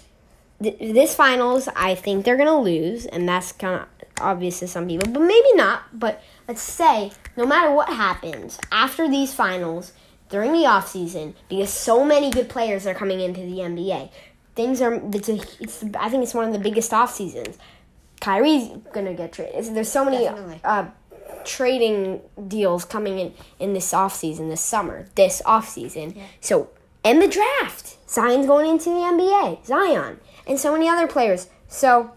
th- 0.60 0.80
this 0.80 1.14
finals 1.14 1.70
I 1.76 1.94
think 1.94 2.26
they're 2.26 2.36
gonna 2.36 2.60
lose, 2.60 3.06
and 3.06 3.30
that's 3.30 3.52
kind 3.52 3.82
of 3.82 3.88
obvious 4.20 4.58
to 4.62 4.68
some 4.68 4.88
people, 4.88 5.14
but 5.14 5.22
maybe 5.22 5.54
not. 5.54 5.84
But 5.94 6.24
let's 6.48 6.64
say 6.64 7.12
no 7.36 7.46
matter 7.46 7.70
what 7.70 7.90
happens 7.90 8.58
after 8.72 9.08
these 9.08 9.36
finals 9.36 9.94
during 10.30 10.52
the 10.52 10.66
off 10.66 10.88
season, 10.88 11.36
because 11.50 11.70
so 11.70 12.04
many 12.04 12.30
good 12.30 12.50
players 12.50 12.86
are 12.86 12.94
coming 12.94 13.22
into 13.22 13.42
the 13.42 13.58
NBA 13.60 14.10
things 14.58 14.82
are 14.82 14.96
it's 15.14 15.30
a 15.30 15.36
it's 15.62 15.84
I 15.98 16.10
think 16.10 16.24
it's 16.24 16.34
one 16.34 16.46
of 16.46 16.52
the 16.52 16.60
biggest 16.60 16.92
off 16.92 17.14
seasons. 17.14 17.58
Kyrie's 18.20 18.70
gonna 18.92 19.14
get 19.14 19.32
traded. 19.32 19.74
There's 19.74 19.90
so 19.90 20.04
many 20.04 20.28
uh, 20.28 20.88
trading 21.46 22.22
deals 22.48 22.84
coming 22.84 23.20
in 23.20 23.34
in 23.60 23.74
this 23.74 23.94
off 23.94 24.14
season, 24.16 24.50
this 24.50 24.60
summer, 24.60 25.08
this 25.16 25.42
off 25.46 25.70
season. 25.70 26.20
So 26.42 26.70
and 27.06 27.22
the 27.22 27.28
draft, 27.28 27.98
Zion's 28.10 28.48
going 28.48 28.70
into 28.70 28.90
the 28.90 29.06
NBA, 29.16 29.66
Zion, 29.66 30.20
and 30.46 30.60
so 30.60 30.74
many 30.74 30.90
other 30.90 31.08
players. 31.08 31.48
So 31.70 32.12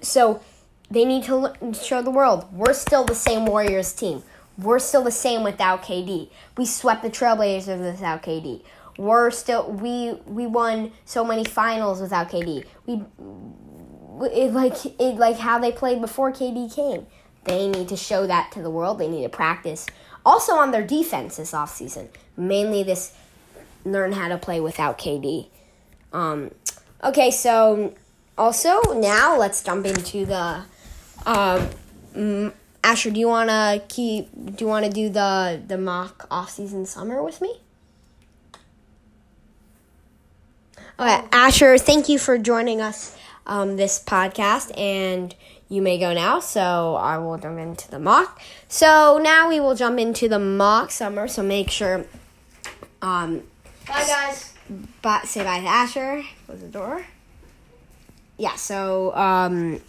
so 0.00 0.40
they 0.88 1.04
need 1.04 1.24
to 1.24 1.52
show 1.82 2.00
the 2.00 2.10
world 2.10 2.46
we're 2.52 2.72
still 2.72 3.04
the 3.04 3.16
same 3.16 3.44
Warriors 3.44 3.92
team. 3.92 4.22
We're 4.62 4.78
still 4.78 5.02
the 5.02 5.10
same 5.10 5.42
without 5.42 5.82
KD. 5.82 6.30
We 6.56 6.66
swept 6.66 7.02
the 7.02 7.10
Trailblazers 7.10 7.80
without 7.80 8.22
KD. 8.22 8.62
We're 8.98 9.30
still 9.30 9.70
we 9.70 10.14
we 10.26 10.46
won 10.46 10.92
so 11.04 11.24
many 11.24 11.44
finals 11.44 12.00
without 12.00 12.30
KD. 12.30 12.64
We 12.86 13.02
it 14.28 14.52
like 14.52 14.84
it 14.84 15.16
like 15.16 15.38
how 15.38 15.58
they 15.58 15.72
played 15.72 16.00
before 16.00 16.32
KD 16.32 16.74
came. 16.74 17.06
They 17.44 17.68
need 17.68 17.88
to 17.88 17.96
show 17.96 18.26
that 18.26 18.52
to 18.52 18.62
the 18.62 18.70
world. 18.70 18.98
They 18.98 19.08
need 19.08 19.22
to 19.22 19.28
practice 19.28 19.86
also 20.24 20.52
on 20.54 20.70
their 20.70 20.86
defense 20.86 21.36
this 21.36 21.52
offseason. 21.52 22.08
Mainly 22.36 22.82
this 22.82 23.14
learn 23.84 24.12
how 24.12 24.28
to 24.28 24.38
play 24.38 24.60
without 24.60 24.98
KD. 24.98 25.48
Um, 26.12 26.50
okay, 27.02 27.30
so 27.30 27.94
also 28.38 28.80
now 28.94 29.38
let's 29.38 29.62
jump 29.62 29.86
into 29.86 30.26
the. 30.26 30.64
Uh, 31.24 31.68
mm, 32.14 32.52
Asher, 32.84 33.10
do 33.10 33.20
you 33.20 33.28
wanna 33.28 33.80
keep? 33.88 34.28
Do 34.34 34.64
you 34.64 34.68
wanna 34.68 34.90
do 34.90 35.08
the 35.08 35.60
the 35.66 35.78
mock 35.78 36.26
off 36.30 36.50
season 36.50 36.84
summer 36.86 37.22
with 37.22 37.40
me? 37.40 37.60
Okay, 40.98 41.24
Asher, 41.32 41.78
thank 41.78 42.08
you 42.08 42.18
for 42.18 42.38
joining 42.38 42.80
us 42.80 43.16
um, 43.46 43.76
this 43.76 44.02
podcast, 44.02 44.76
and 44.78 45.34
you 45.68 45.80
may 45.80 45.98
go 45.98 46.12
now. 46.12 46.38
So 46.40 46.94
I 46.96 47.18
will 47.18 47.38
jump 47.38 47.58
into 47.58 47.90
the 47.90 47.98
mock. 47.98 48.40
So 48.68 49.18
now 49.22 49.48
we 49.48 49.58
will 49.58 49.74
jump 49.74 49.98
into 49.98 50.28
the 50.28 50.38
mock 50.38 50.90
summer. 50.90 51.28
So 51.28 51.42
make 51.42 51.70
sure, 51.70 52.04
um, 53.00 53.42
Bye, 53.88 54.04
guys. 54.06 54.54
but 55.00 55.26
say 55.26 55.42
bye 55.42 55.60
to 55.60 55.66
Asher. 55.66 56.22
Close 56.46 56.60
the 56.60 56.68
door. 56.68 57.04
Yeah. 58.38 58.54
So 58.56 59.14
um, 59.16 59.80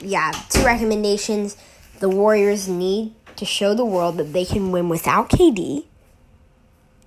yeah, 0.00 0.32
two 0.48 0.64
recommendations. 0.64 1.56
The 1.98 2.08
Warriors 2.08 2.68
need 2.68 3.14
to 3.36 3.44
show 3.44 3.74
the 3.74 3.84
world 3.84 4.16
that 4.18 4.32
they 4.32 4.44
can 4.44 4.72
win 4.72 4.88
without 4.88 5.30
KD, 5.30 5.84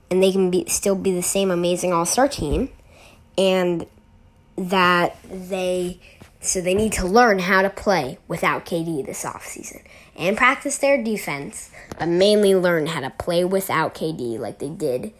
and 0.09 0.21
they 0.21 0.31
can 0.31 0.49
be 0.49 0.65
still 0.67 0.95
be 0.95 1.13
the 1.13 1.21
same 1.21 1.51
amazing 1.51 1.93
All 1.93 2.05
Star 2.05 2.27
team, 2.27 2.69
and 3.37 3.85
that 4.57 5.15
they 5.23 5.99
so 6.41 6.61
they 6.61 6.73
need 6.73 6.93
to 6.93 7.05
learn 7.05 7.39
how 7.39 7.61
to 7.61 7.69
play 7.69 8.17
without 8.27 8.65
KD 8.65 9.05
this 9.05 9.23
offseason 9.23 9.83
and 10.15 10.37
practice 10.37 10.77
their 10.77 11.01
defense, 11.01 11.69
but 11.97 12.07
mainly 12.07 12.55
learn 12.55 12.87
how 12.87 13.01
to 13.01 13.09
play 13.09 13.43
without 13.43 13.93
KD 13.93 14.39
like 14.39 14.59
they 14.59 14.69
did 14.69 15.13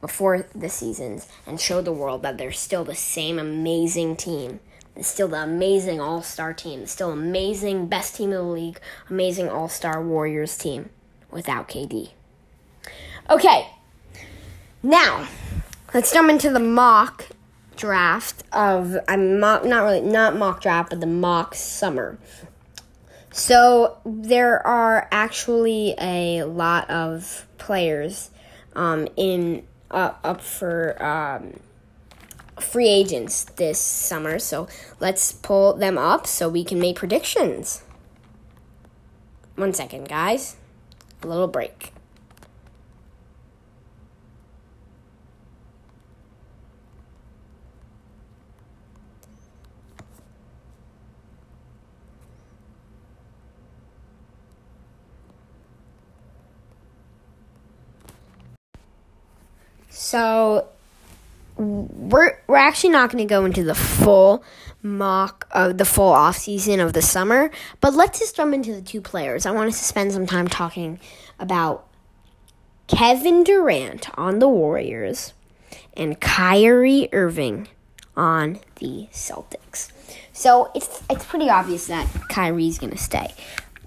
before 0.00 0.46
the 0.54 0.68
seasons 0.68 1.28
and 1.46 1.60
show 1.60 1.80
the 1.82 1.92
world 1.92 2.22
that 2.22 2.38
they're 2.38 2.52
still 2.52 2.84
the 2.84 2.94
same 2.94 3.38
amazing 3.38 4.16
team. 4.16 4.60
Still 5.02 5.28
the 5.28 5.42
amazing 5.42 6.00
all 6.00 6.22
star 6.22 6.52
team. 6.52 6.86
Still 6.86 7.10
amazing, 7.10 7.86
best 7.86 8.16
team 8.16 8.30
in 8.30 8.36
the 8.36 8.42
league, 8.42 8.80
amazing 9.08 9.48
all 9.48 9.68
star 9.68 10.02
Warriors 10.02 10.56
team 10.56 10.90
without 11.30 11.68
KD. 11.68 12.10
Okay, 13.28 13.68
now 14.82 15.28
let's 15.94 16.12
jump 16.12 16.30
into 16.30 16.50
the 16.50 16.60
mock 16.60 17.26
draft 17.76 18.44
of 18.52 18.96
I'm 19.08 19.40
mock 19.40 19.64
not 19.64 19.82
really 19.84 20.00
not 20.00 20.36
mock 20.36 20.60
draft, 20.60 20.90
but 20.90 21.00
the 21.00 21.06
mock 21.06 21.54
summer. 21.54 22.18
So 23.32 23.98
there 24.04 24.66
are 24.66 25.08
actually 25.12 25.94
a 25.98 26.42
lot 26.42 26.90
of 26.90 27.46
players 27.58 28.30
um, 28.74 29.06
in 29.16 29.64
uh, 29.90 30.12
up 30.24 30.40
for 30.40 31.00
um, 31.02 31.60
free 32.62 32.88
agents 32.88 33.44
this 33.44 33.78
summer. 33.78 34.38
So 34.38 34.68
let's 34.98 35.32
pull 35.32 35.74
them 35.74 35.98
up 35.98 36.26
so 36.26 36.48
we 36.48 36.64
can 36.64 36.78
make 36.78 36.96
predictions. 36.96 37.82
One 39.56 39.74
second, 39.74 40.08
guys. 40.08 40.56
A 41.22 41.26
little 41.26 41.48
break. 41.48 41.92
So 59.90 60.69
we're 61.60 62.38
we're 62.46 62.56
actually 62.56 62.90
not 62.90 63.10
going 63.10 63.26
to 63.26 63.28
go 63.28 63.44
into 63.44 63.62
the 63.62 63.74
full 63.74 64.42
mock 64.82 65.46
of 65.50 65.76
the 65.76 65.84
full 65.84 66.10
off 66.10 66.38
season 66.38 66.80
of 66.80 66.94
the 66.94 67.02
summer, 67.02 67.50
but 67.80 67.94
let's 67.94 68.18
just 68.18 68.36
jump 68.36 68.54
into 68.54 68.74
the 68.74 68.80
two 68.80 69.00
players. 69.00 69.44
I 69.44 69.50
want 69.50 69.68
us 69.68 69.78
to 69.78 69.84
spend 69.84 70.12
some 70.12 70.26
time 70.26 70.48
talking 70.48 70.98
about 71.38 71.86
Kevin 72.86 73.44
Durant 73.44 74.08
on 74.18 74.38
the 74.38 74.48
Warriors 74.48 75.34
and 75.94 76.18
Kyrie 76.18 77.08
Irving 77.12 77.68
on 78.16 78.60
the 78.76 79.08
Celtics. 79.12 79.92
So 80.32 80.70
it's 80.74 81.02
it's 81.10 81.26
pretty 81.26 81.50
obvious 81.50 81.88
that 81.88 82.06
Kyrie's 82.30 82.78
going 82.78 82.92
to 82.92 82.98
stay. 82.98 83.34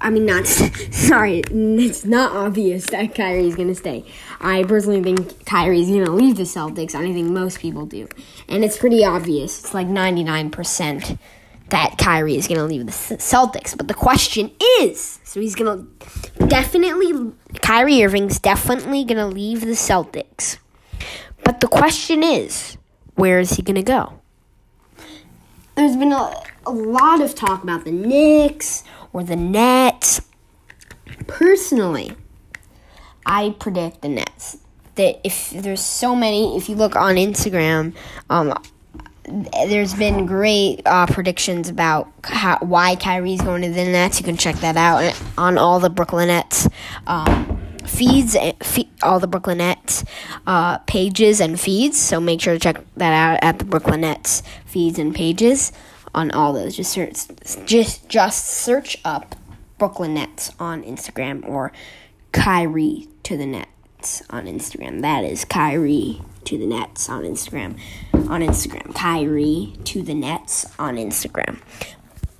I 0.01 0.09
mean, 0.09 0.25
not 0.25 0.45
sorry. 0.91 1.43
It's 1.49 2.05
not 2.05 2.31
obvious 2.33 2.85
that 2.87 3.15
Kyrie's 3.15 3.55
gonna 3.55 3.75
stay. 3.75 4.05
I 4.41 4.63
personally 4.63 5.01
think 5.01 5.45
Kyrie's 5.45 5.89
gonna 5.89 6.11
leave 6.11 6.37
the 6.37 6.43
Celtics. 6.43 6.95
I 6.95 7.13
think 7.13 7.29
most 7.29 7.59
people 7.59 7.85
do, 7.85 8.07
and 8.47 8.63
it's 8.63 8.77
pretty 8.77 9.05
obvious. 9.05 9.59
It's 9.63 9.73
like 9.73 9.87
ninety 9.87 10.23
nine 10.23 10.49
percent 10.49 11.17
that 11.69 11.97
Kyrie 11.97 12.35
is 12.35 12.47
gonna 12.47 12.65
leave 12.65 12.85
the 12.85 12.91
Celtics. 12.91 13.75
But 13.75 13.87
the 13.87 13.93
question 13.93 14.51
is, 14.79 15.19
so 15.23 15.39
he's 15.39 15.55
gonna 15.55 15.85
definitely 16.47 17.31
Kyrie 17.61 18.03
Irving's 18.03 18.39
definitely 18.39 19.05
gonna 19.05 19.27
leave 19.27 19.61
the 19.61 19.71
Celtics. 19.71 20.57
But 21.43 21.61
the 21.61 21.67
question 21.67 22.23
is, 22.23 22.77
where 23.15 23.39
is 23.39 23.51
he 23.51 23.61
gonna 23.61 23.83
go? 23.83 24.19
There's 25.75 25.95
been 25.95 26.11
a, 26.11 26.43
a 26.67 26.71
lot 26.71 27.21
of 27.21 27.33
talk 27.33 27.63
about 27.63 27.83
the 27.83 27.91
Knicks 27.91 28.83
or 29.13 29.23
the 29.23 29.35
Nets. 29.35 30.21
Personally, 31.27 32.15
I 33.25 33.55
predict 33.59 34.01
the 34.01 34.09
Nets. 34.09 34.57
That 34.95 35.19
if 35.23 35.51
there's 35.51 35.81
so 35.81 36.15
many, 36.15 36.57
if 36.57 36.69
you 36.69 36.75
look 36.75 36.95
on 36.95 37.15
Instagram, 37.15 37.95
um, 38.29 38.53
there's 39.25 39.93
been 39.93 40.25
great 40.25 40.81
uh, 40.85 41.07
predictions 41.07 41.69
about 41.69 42.11
how, 42.23 42.57
why 42.59 42.95
Kyrie's 42.95 43.41
going 43.41 43.61
to 43.61 43.69
the 43.69 43.85
Nets. 43.85 44.19
You 44.19 44.25
can 44.25 44.37
check 44.37 44.55
that 44.57 44.75
out 44.75 45.19
on 45.37 45.57
all 45.57 45.79
the 45.79 45.89
Brooklyn 45.89 46.27
Nets 46.27 46.67
um, 47.07 47.59
feeds, 47.85 48.35
fe- 48.61 48.89
all 49.01 49.19
the 49.19 49.27
Brooklyn 49.27 49.59
Nets 49.59 50.03
uh, 50.45 50.79
pages 50.79 51.39
and 51.39 51.59
feeds. 51.59 51.99
So 51.99 52.19
make 52.19 52.41
sure 52.41 52.53
to 52.53 52.59
check 52.59 52.83
that 52.97 53.13
out 53.13 53.39
at 53.41 53.59
the 53.59 53.65
Brooklyn 53.65 54.01
Nets 54.01 54.43
feeds 54.65 54.99
and 54.99 55.15
pages 55.15 55.71
on 56.13 56.31
all 56.31 56.53
those. 56.53 56.75
Just 56.75 56.91
search, 56.91 57.25
just 57.65 58.07
just 58.07 58.45
search 58.45 58.97
up 59.03 59.35
Brooklyn 59.77 60.13
Nets 60.13 60.51
on 60.59 60.83
Instagram 60.83 61.47
or 61.47 61.71
Kyrie 62.31 63.07
to 63.23 63.37
the 63.37 63.45
Nets 63.45 64.23
on 64.29 64.45
Instagram. 64.45 65.01
That 65.01 65.23
is 65.23 65.45
Kyrie 65.45 66.21
to 66.45 66.57
the 66.57 66.65
Nets 66.65 67.09
on 67.09 67.23
Instagram. 67.23 67.79
On 68.13 68.41
Instagram, 68.41 68.93
Kyrie 68.95 69.73
to 69.85 70.01
the 70.01 70.13
Nets 70.13 70.65
on 70.77 70.95
Instagram. 70.97 71.59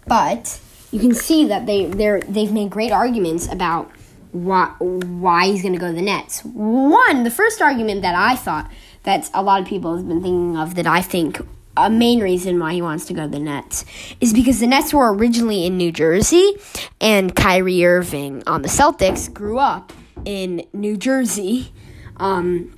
But 0.07 0.59
you 0.91 0.99
can 0.99 1.13
see 1.13 1.45
that 1.47 1.65
they 1.65 1.86
they 1.86 2.21
they've 2.27 2.51
made 2.51 2.69
great 2.69 2.91
arguments 2.91 3.51
about 3.51 3.91
why 4.31 4.73
why 4.79 5.47
he's 5.47 5.62
going 5.62 5.73
to 5.73 5.79
go 5.79 5.88
to 5.88 5.93
the 5.93 6.01
Nets. 6.01 6.41
One, 6.43 7.23
the 7.23 7.31
first 7.31 7.62
argument 7.62 8.01
that 8.01 8.15
I 8.15 8.36
thought 8.36 8.69
that 9.03 9.29
a 9.33 9.43
lot 9.43 9.62
of 9.62 9.67
people 9.67 9.97
have 9.97 10.07
been 10.07 10.21
thinking 10.21 10.57
of 10.57 10.75
that 10.75 10.88
I 10.88 11.01
think 11.01 11.39
a 11.75 11.89
main 11.89 12.19
reason 12.19 12.59
why 12.59 12.73
he 12.73 12.81
wants 12.81 13.05
to 13.05 13.13
go 13.13 13.23
to 13.23 13.27
the 13.27 13.39
Nets 13.39 13.86
is 14.21 14.33
because 14.33 14.59
the 14.59 14.67
Nets 14.67 14.93
were 14.93 15.13
originally 15.13 15.65
in 15.65 15.77
New 15.77 15.91
Jersey 15.91 16.53
and 17.01 17.36
Kyrie 17.36 17.86
Irving 17.86 18.43
on 18.45 18.62
the 18.62 18.67
Celtics 18.67 19.31
grew 19.31 19.57
up 19.57 19.91
in 20.25 20.65
New 20.73 20.97
Jersey. 20.97 21.73
Um, 22.17 22.77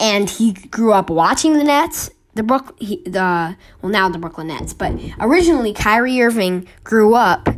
and 0.00 0.28
he 0.28 0.52
grew 0.52 0.92
up 0.92 1.10
watching 1.10 1.54
the 1.54 1.64
Nets, 1.64 2.10
the 2.34 2.42
Brook, 2.42 2.76
he, 2.80 2.96
the 3.04 3.56
well 3.80 3.92
now 3.92 4.08
the 4.08 4.18
Brooklyn 4.18 4.48
Nets, 4.48 4.72
but 4.72 4.92
originally 5.20 5.72
Kyrie 5.72 6.20
Irving 6.20 6.66
grew 6.82 7.14
up 7.14 7.48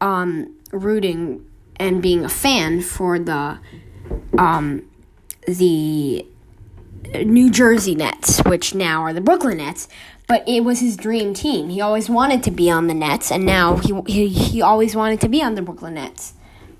um, 0.00 0.56
rooting 0.72 1.44
and 1.76 2.00
being 2.00 2.24
a 2.24 2.28
fan 2.28 2.80
for 2.80 3.18
the 3.18 3.58
um, 4.38 4.88
the 5.46 6.26
New 7.24 7.50
Jersey 7.50 7.94
Nets, 7.94 8.40
which 8.44 8.74
now 8.74 9.02
are 9.02 9.12
the 9.12 9.20
Brooklyn 9.20 9.58
Nets. 9.58 9.88
But 10.32 10.48
it 10.48 10.64
was 10.64 10.80
his 10.80 10.96
dream 10.96 11.34
team. 11.34 11.68
He 11.68 11.82
always 11.82 12.08
wanted 12.08 12.42
to 12.44 12.50
be 12.50 12.70
on 12.70 12.86
the 12.86 12.94
Nets, 12.94 13.30
and 13.30 13.44
now 13.44 13.76
he, 13.76 13.92
he, 14.06 14.28
he 14.28 14.62
always 14.62 14.96
wanted 14.96 15.20
to 15.20 15.28
be 15.28 15.42
on 15.42 15.56
the 15.56 15.60
Brooklyn 15.60 15.92
Nets 15.92 16.32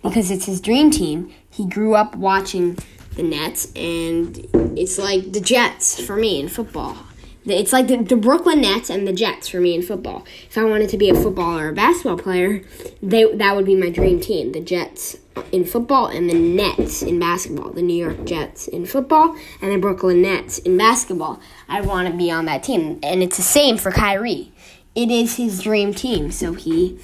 because 0.03 0.31
it's 0.31 0.47
his 0.47 0.59
dream 0.59 0.91
team. 0.91 1.31
He 1.51 1.67
grew 1.67 1.95
up 1.95 2.17
watching 2.17 2.79
the 3.15 3.23
Nets, 3.23 3.71
and 3.77 4.39
it's 4.75 4.99
like 4.99 5.33
the 5.33 5.41
Jets 5.41 6.01
for 6.01 6.17
me 6.17 6.41
in 6.41 6.49
football. 6.49 6.97
It's 7.45 7.73
like 7.73 7.89
the, 7.89 7.97
the 7.97 8.17
Brooklyn 8.17 8.61
Nets 8.61 8.89
and 8.89 9.07
the 9.07 9.13
Jets 9.13 9.49
for 9.49 9.61
me 9.61 9.75
in 9.75 9.83
football. 9.83 10.25
If 10.49 10.57
I 10.57 10.65
wanted 10.65 10.89
to 10.91 10.99
be 10.99 11.11
a 11.11 11.15
football 11.15 11.59
or 11.59 11.69
a 11.69 11.73
basketball 11.73 12.19
player, 12.19 12.63
they 13.03 13.25
that 13.35 13.57
would 13.57 13.65
be 13.65 13.75
my 13.75 13.91
dream 13.91 14.21
team. 14.21 14.53
The 14.53 14.61
Jets 14.61 15.17
in 15.51 15.65
football 15.65 16.07
and 16.07 16.31
the 16.31 16.35
Nets 16.35 17.03
in 17.03 17.19
basketball. 17.19 17.71
The 17.71 17.83
New 17.83 17.97
York 17.97 18.25
Jets 18.25 18.69
in 18.69 18.87
football 18.87 19.37
and 19.61 19.73
the 19.73 19.79
Brooklyn 19.79 20.23
Nets 20.23 20.59
in 20.59 20.77
basketball. 20.77 21.41
I 21.69 21.81
want 21.81 22.09
to 22.09 22.15
be 22.15 22.31
on 22.31 22.45
that 22.45 22.63
team. 22.63 23.01
And 23.03 23.23
it's 23.23 23.39
the 23.39 23.43
same 23.43 23.77
for 23.77 23.91
Kyrie. 23.91 24.53
It 24.95 25.11
is 25.11 25.37
his 25.37 25.63
dream 25.63 25.95
team, 25.95 26.31
so 26.31 26.53
he 26.53 27.01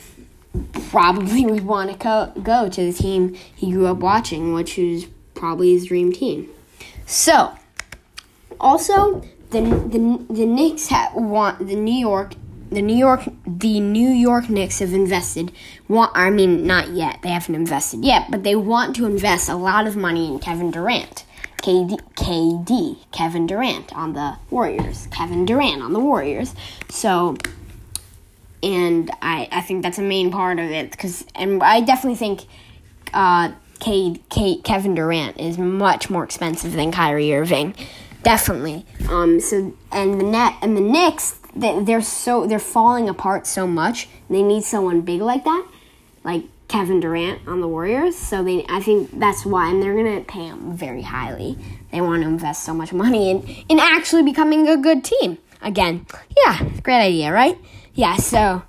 probably 0.90 1.46
would 1.46 1.64
want 1.64 1.90
to 1.90 1.96
co- 1.96 2.32
go 2.40 2.68
to 2.68 2.84
the 2.84 2.92
team 2.92 3.34
he 3.54 3.72
grew 3.72 3.86
up 3.86 3.98
watching, 3.98 4.52
which 4.52 4.78
is 4.78 5.06
probably 5.34 5.72
his 5.72 5.86
dream 5.86 6.12
team. 6.12 6.48
So, 7.06 7.54
also 8.60 9.22
the 9.50 9.60
the 9.60 10.32
the 10.32 10.46
Knicks 10.46 10.88
have 10.88 11.14
want 11.14 11.66
the 11.66 11.76
New 11.76 11.98
York 11.98 12.34
the 12.70 12.82
New 12.82 12.96
York 12.96 13.22
the 13.46 13.80
New 13.80 14.10
York 14.10 14.48
Knicks 14.50 14.80
have 14.80 14.92
invested 14.92 15.52
want 15.88 16.12
I 16.14 16.30
mean 16.30 16.66
not 16.66 16.90
yet 16.90 17.20
they 17.22 17.30
haven't 17.30 17.54
invested 17.54 18.04
yet 18.04 18.30
but 18.30 18.42
they 18.42 18.54
want 18.54 18.94
to 18.96 19.06
invest 19.06 19.48
a 19.48 19.56
lot 19.56 19.86
of 19.86 19.96
money 19.96 20.28
in 20.28 20.38
Kevin 20.38 20.70
Durant. 20.70 21.24
KD, 21.58 21.98
KD 22.14 22.98
Kevin 23.10 23.46
Durant 23.46 23.92
on 23.92 24.12
the 24.12 24.36
Warriors 24.50 25.08
Kevin 25.10 25.44
Durant 25.44 25.82
on 25.82 25.92
the 25.92 25.98
Warriors. 25.98 26.54
So 26.88 27.36
and 28.62 29.10
I 29.22 29.48
I 29.50 29.60
think 29.62 29.82
that's 29.82 29.98
a 29.98 30.02
main 30.02 30.30
part 30.30 30.58
of 30.58 30.70
it 30.70 30.90
because 30.90 31.24
and 31.34 31.62
I 31.62 31.80
definitely 31.80 32.16
think 32.16 32.46
uh 33.12 33.52
K, 33.80 34.20
K, 34.28 34.56
Kevin 34.56 34.94
Durant 34.96 35.38
is 35.38 35.56
much 35.56 36.10
more 36.10 36.24
expensive 36.24 36.72
than 36.72 36.90
Kyrie 36.90 37.32
Irving 37.32 37.74
definitely. 38.22 38.86
Um, 39.08 39.40
so 39.40 39.74
and 39.92 40.20
the 40.20 40.24
net 40.24 40.54
and 40.62 40.76
the 40.76 40.80
Knicks, 40.80 41.38
they, 41.54 41.82
they're 41.82 42.02
so 42.02 42.46
they're 42.46 42.58
falling 42.58 43.08
apart 43.08 43.46
so 43.46 43.66
much. 43.66 44.08
They 44.28 44.42
need 44.42 44.64
someone 44.64 45.02
big 45.02 45.20
like 45.20 45.44
that, 45.44 45.66
like 46.24 46.44
Kevin 46.68 47.00
Durant 47.00 47.46
on 47.48 47.60
the 47.60 47.68
Warriors. 47.68 48.16
So 48.16 48.44
they, 48.44 48.64
I 48.68 48.80
think 48.80 49.18
that's 49.18 49.44
why, 49.46 49.70
and 49.70 49.82
they're 49.82 49.94
gonna 49.94 50.20
pay 50.20 50.44
him 50.44 50.76
very 50.76 51.02
highly. 51.02 51.58
They 51.90 52.00
want 52.00 52.22
to 52.22 52.28
invest 52.28 52.64
so 52.64 52.74
much 52.74 52.92
money 52.92 53.30
in 53.30 53.42
in 53.68 53.78
actually 53.80 54.22
becoming 54.22 54.68
a 54.68 54.76
good 54.76 55.04
team 55.04 55.38
again. 55.62 56.06
Yeah, 56.44 56.68
great 56.82 57.00
idea, 57.00 57.32
right? 57.32 57.58
Yeah. 57.94 58.16
So 58.16 58.62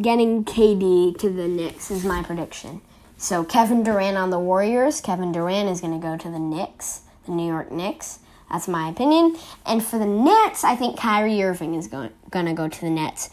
getting 0.00 0.44
KD 0.44 1.18
to 1.18 1.30
the 1.30 1.48
Knicks 1.48 1.90
is 1.90 2.04
my 2.04 2.22
prediction. 2.22 2.80
So 3.16 3.44
Kevin 3.44 3.82
Durant 3.82 4.16
on 4.16 4.30
the 4.30 4.38
Warriors. 4.38 5.00
Kevin 5.00 5.32
Durant 5.32 5.68
is 5.68 5.80
to 5.80 5.98
go 5.98 6.16
to 6.16 6.30
the 6.30 6.38
Knicks, 6.38 7.02
the 7.24 7.32
New 7.32 7.46
York 7.46 7.72
Knicks. 7.72 8.18
That's 8.50 8.68
my 8.68 8.88
opinion. 8.88 9.36
And 9.64 9.84
for 9.84 9.98
the 9.98 10.06
Nets, 10.06 10.64
I 10.64 10.76
think 10.76 10.98
Kyrie 10.98 11.42
Irving 11.42 11.74
is 11.74 11.88
going 11.88 12.10
to 12.30 12.52
go 12.52 12.68
to 12.68 12.80
the 12.80 12.90
Nets. 12.90 13.30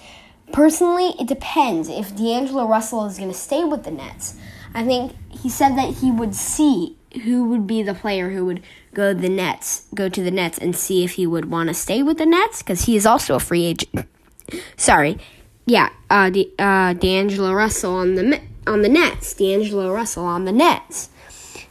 Personally, 0.52 1.16
it 1.20 1.28
depends 1.28 1.88
if 1.90 2.16
D'Angelo 2.16 2.68
Russell 2.68 3.06
is 3.06 3.18
going 3.18 3.32
to 3.32 3.38
stay 3.38 3.64
with 3.64 3.84
the 3.84 3.92
Nets. 3.92 4.36
I 4.74 4.84
think 4.84 5.14
he 5.30 5.50
said 5.50 5.78
that 5.78 5.96
he 5.96 6.12
would 6.12 6.36
see 6.36 6.98
who 7.24 7.48
would 7.50 7.68
be 7.68 7.84
the 7.84 7.94
player 7.94 8.32
who 8.32 8.46
would 8.46 8.62
go 8.94 9.14
the 9.14 9.30
Nets, 9.30 9.88
go 9.94 10.10
to 10.10 10.24
the 10.24 10.32
Nets, 10.32 10.58
and 10.58 10.76
see 10.76 11.04
if 11.04 11.14
he 11.14 11.28
would 11.28 11.50
want 11.50 11.70
to 11.70 11.74
stay 11.74 12.02
with 12.02 12.18
the 12.18 12.26
Nets 12.26 12.62
because 12.62 12.86
he 12.86 12.96
is 12.96 13.06
also 13.06 13.36
a 13.36 13.40
free 13.40 13.66
agent. 13.66 14.08
Sorry, 14.78 15.18
yeah, 15.66 15.90
uh, 16.10 16.32
uh, 16.60 16.94
D'Angelo 16.94 17.54
Russell 17.54 17.96
on 17.96 18.16
the 18.16 18.42
on 18.66 18.82
the 18.82 18.90
Nets. 18.90 19.34
D'Angelo 19.34 19.94
Russell 19.94 20.26
on 20.26 20.46
the 20.46 20.52
Nets. 20.52 21.10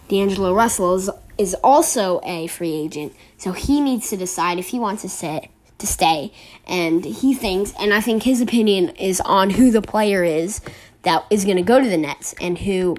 D'Angelo 0.08 0.54
Russell 0.54 0.94
is 0.94 1.10
is 1.38 1.54
also 1.62 2.20
a 2.24 2.46
free 2.46 2.72
agent, 2.72 3.12
so 3.42 3.50
he 3.50 3.80
needs 3.80 4.08
to 4.10 4.16
decide 4.16 4.60
if 4.60 4.68
he 4.68 4.78
wants 4.78 5.02
to 5.02 5.08
sit 5.08 5.48
to 5.78 5.84
stay. 5.84 6.32
And 6.64 7.04
he 7.04 7.34
thinks, 7.34 7.74
and 7.76 7.92
I 7.92 8.00
think 8.00 8.22
his 8.22 8.40
opinion 8.40 8.90
is 8.90 9.20
on 9.22 9.50
who 9.50 9.72
the 9.72 9.82
player 9.82 10.22
is 10.22 10.60
that 11.02 11.24
is 11.28 11.44
going 11.44 11.56
to 11.56 11.64
go 11.64 11.80
to 11.80 11.88
the 11.88 11.96
Nets 11.96 12.36
and 12.40 12.56
who 12.56 12.98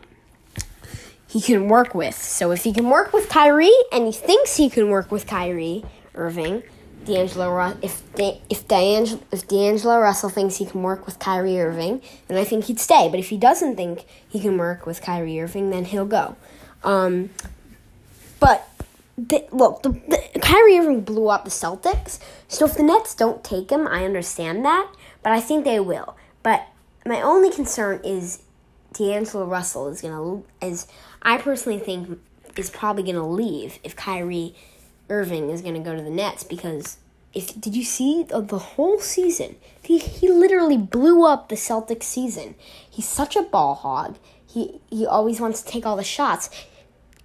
he 1.29 1.39
can 1.39 1.69
work 1.69 1.95
with. 1.95 2.15
So 2.15 2.51
if 2.51 2.65
he 2.65 2.73
can 2.73 2.89
work 2.89 3.13
with 3.13 3.29
Kyrie 3.29 3.71
and 3.93 4.06
he 4.06 4.12
thinks 4.12 4.58
he 4.58 4.69
can 4.69 4.89
work 4.89 5.13
with 5.13 5.27
Kyrie 5.27 5.86
Irving, 6.13 6.63
D'Angelo 7.06 7.77
if 7.82 8.03
if 8.17 8.67
D'Angelo 8.67 9.21
if 9.32 9.47
D'Angelo 9.47 9.97
Russell 9.99 10.29
thinks 10.29 10.58
he 10.58 10.65
can 10.65 10.84
work 10.84 11.06
with 11.06 11.19
Kyrie 11.19 11.62
Irving, 11.62 12.01
then 12.27 12.38
I 12.38 12.43
think 12.43 12.65
he'd 12.65 12.82
stay. 12.82 13.08
But 13.08 13.21
if 13.21 13.29
he 13.29 13.38
doesn't 13.38 13.77
think 13.77 14.03
he 14.27 14.41
can 14.41 14.58
work 14.58 14.86
with 14.86 15.01
Kyrie 15.01 15.39
Irving, 15.39 15.69
then 15.69 15.86
he'll 15.86 16.03
go. 16.03 16.36
Um, 16.84 17.29
but 18.41 18.67
the, 19.17 19.45
look, 19.52 19.84
the, 19.84 19.89
the, 19.89 20.39
Kyrie 20.39 20.78
Irving 20.78 21.02
blew 21.02 21.28
up 21.28 21.45
the 21.45 21.52
Celtics. 21.52 22.19
So 22.47 22.65
if 22.65 22.76
the 22.76 22.84
Nets 22.84 23.13
don't 23.15 23.43
take 23.43 23.69
him, 23.71 23.88
I 23.88 24.06
understand 24.06 24.65
that, 24.65 24.91
but 25.21 25.32
I 25.32 25.39
think 25.39 25.63
they 25.63 25.80
will. 25.80 26.15
But 26.41 26.67
my 27.06 27.21
only 27.21 27.52
concern 27.52 28.02
is 28.04 28.41
D'Angelo 28.93 29.45
Russell 29.45 29.88
is 29.88 30.02
gonna 30.02 30.43
is 30.62 30.88
I 31.21 31.38
personally 31.38 31.80
think 31.80 32.19
is 32.56 32.69
probably 32.69 33.04
gonna 33.04 33.28
leave 33.28 33.80
if 33.84 33.95
Kyrie 33.95 34.56
Irving 35.10 35.49
is 35.49 35.62
gonna 35.62 35.80
go 35.80 35.95
to 35.95 36.02
the 36.02 36.10
Nets 36.10 36.43
because 36.43 36.97
if 37.34 37.60
did 37.60 37.76
you 37.76 37.84
see 37.84 38.23
the, 38.23 38.41
the 38.41 38.60
whole 38.60 38.99
season? 38.99 39.56
He 39.82 39.97
he 39.97 40.30
literally 40.30 40.78
blew 40.78 41.26
up 41.26 41.49
the 41.49 41.56
Celtics 41.56 42.04
season. 42.04 42.56
He's 42.89 43.08
such 43.08 43.36
a 43.36 43.41
ball 43.41 43.76
hog. 43.76 44.17
He 44.45 44.82
he 44.89 45.06
always 45.06 45.41
wants 45.41 45.62
to 45.62 45.71
take 45.71 45.86
all 45.86 45.97
the 45.97 46.04
shots. 46.04 46.49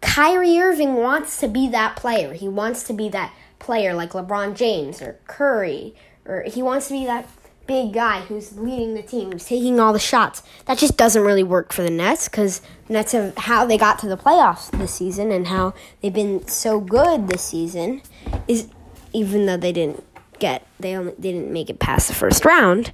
Kyrie 0.01 0.59
Irving 0.59 0.95
wants 0.95 1.39
to 1.41 1.49
be 1.49 1.69
that 1.69 1.97
player. 1.97 2.33
He 2.33 2.49
wants 2.49 2.83
to 2.85 2.93
be 2.93 3.09
that 3.11 3.33
player 3.59 3.95
like 3.95 4.11
LeBron 4.11 4.57
James 4.57 5.03
or 5.03 5.19
Curry, 5.27 5.95
or 6.25 6.43
he 6.43 6.63
wants 6.63 6.89
to 6.89 6.95
be 6.95 7.05
that 7.07 7.29
big 7.69 7.93
guy 7.93 8.23
who's 8.23 8.57
leading 8.57 8.95
the 8.95 9.03
team, 9.03 9.31
who's 9.31 9.45
taking 9.45 9.79
all 9.79 9.93
the 9.93 9.99
shots. 9.99 10.43
That 10.65 10.79
just 10.79 10.97
doesn't 10.97 11.23
really 11.23 11.45
work 11.45 11.73
for 11.73 11.83
the 11.83 11.91
Nets 11.91 12.29
because 12.29 12.63
Nets 12.89 13.13
have 13.13 13.37
how 13.37 13.67
they 13.67 13.77
got 13.77 13.99
to 14.01 14.09
the 14.09 14.17
playoffs 14.17 14.71
this 14.71 14.95
season 14.95 15.31
and 15.31 15.47
how 15.47 15.75
they've 16.01 16.13
been 16.13 16.49
so 16.49 16.81
good 16.81 17.29
this 17.29 17.43
season 17.43 18.03
is 18.49 18.69
even 19.13 19.47
though 19.47 19.57
they 19.57 19.73
didn't 19.73 20.05
get 20.39 20.67
they 20.81 20.97
only 20.97 21.13
they 21.19 21.33
didn't 21.33 21.53
make 21.53 21.69
it 21.69 21.79
past 21.79 22.09
the 22.09 22.15
first 22.15 22.45
round, 22.45 22.93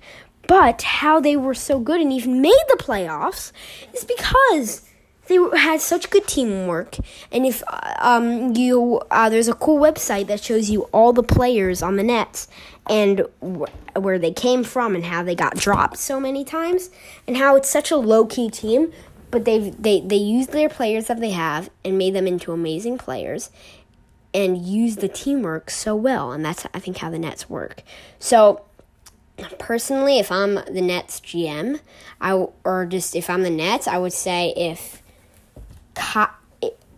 but 0.48 0.82
how 0.82 1.20
they 1.20 1.36
were 1.36 1.54
so 1.54 1.78
good 1.78 2.00
and 2.00 2.12
even 2.12 2.40
made 2.40 2.64
the 2.68 2.76
playoffs 2.76 3.52
is 3.92 4.04
because 4.04 4.82
they 5.26 5.38
had 5.58 5.80
such 5.80 6.10
good 6.10 6.26
teamwork 6.26 6.96
and 7.32 7.46
if 7.46 7.62
um, 7.98 8.54
you 8.54 9.00
uh, 9.10 9.28
there's 9.28 9.48
a 9.48 9.54
cool 9.54 9.78
website 9.80 10.26
that 10.26 10.42
shows 10.42 10.70
you 10.70 10.82
all 10.92 11.12
the 11.12 11.22
players 11.22 11.82
on 11.82 11.96
the 11.96 12.02
nets 12.02 12.48
and 12.88 13.26
wh- 13.42 13.70
where 13.96 14.18
they 14.18 14.32
came 14.32 14.64
from 14.64 14.94
and 14.94 15.04
how 15.04 15.22
they 15.22 15.34
got 15.34 15.56
dropped 15.56 15.98
so 15.98 16.20
many 16.20 16.44
times 16.44 16.90
and 17.26 17.36
how 17.36 17.56
it's 17.56 17.70
such 17.70 17.90
a 17.90 17.96
low-key 17.96 18.50
team 18.50 18.92
but 19.30 19.44
they 19.44 19.70
they 19.70 20.00
they 20.00 20.16
used 20.16 20.52
their 20.52 20.68
players 20.68 21.06
that 21.06 21.18
they 21.20 21.30
have 21.30 21.68
and 21.84 21.98
made 21.98 22.14
them 22.14 22.26
into 22.26 22.52
amazing 22.52 22.96
players 22.96 23.50
and 24.34 24.66
used 24.66 25.00
the 25.00 25.08
teamwork 25.08 25.70
so 25.70 25.94
well 25.94 26.32
and 26.32 26.44
that's 26.44 26.66
I 26.74 26.80
think 26.80 26.98
how 26.98 27.08
the 27.08 27.18
Nets 27.18 27.48
work. 27.48 27.82
So 28.18 28.62
personally, 29.58 30.18
if 30.18 30.30
I'm 30.30 30.54
the 30.54 30.82
Nets 30.82 31.20
GM, 31.20 31.80
I 32.20 32.32
or 32.64 32.86
just 32.86 33.16
if 33.16 33.30
I'm 33.30 33.42
the 33.42 33.50
Nets, 33.50 33.86
I 33.86 33.98
would 33.98 34.12
say 34.12 34.52
if 34.56 35.02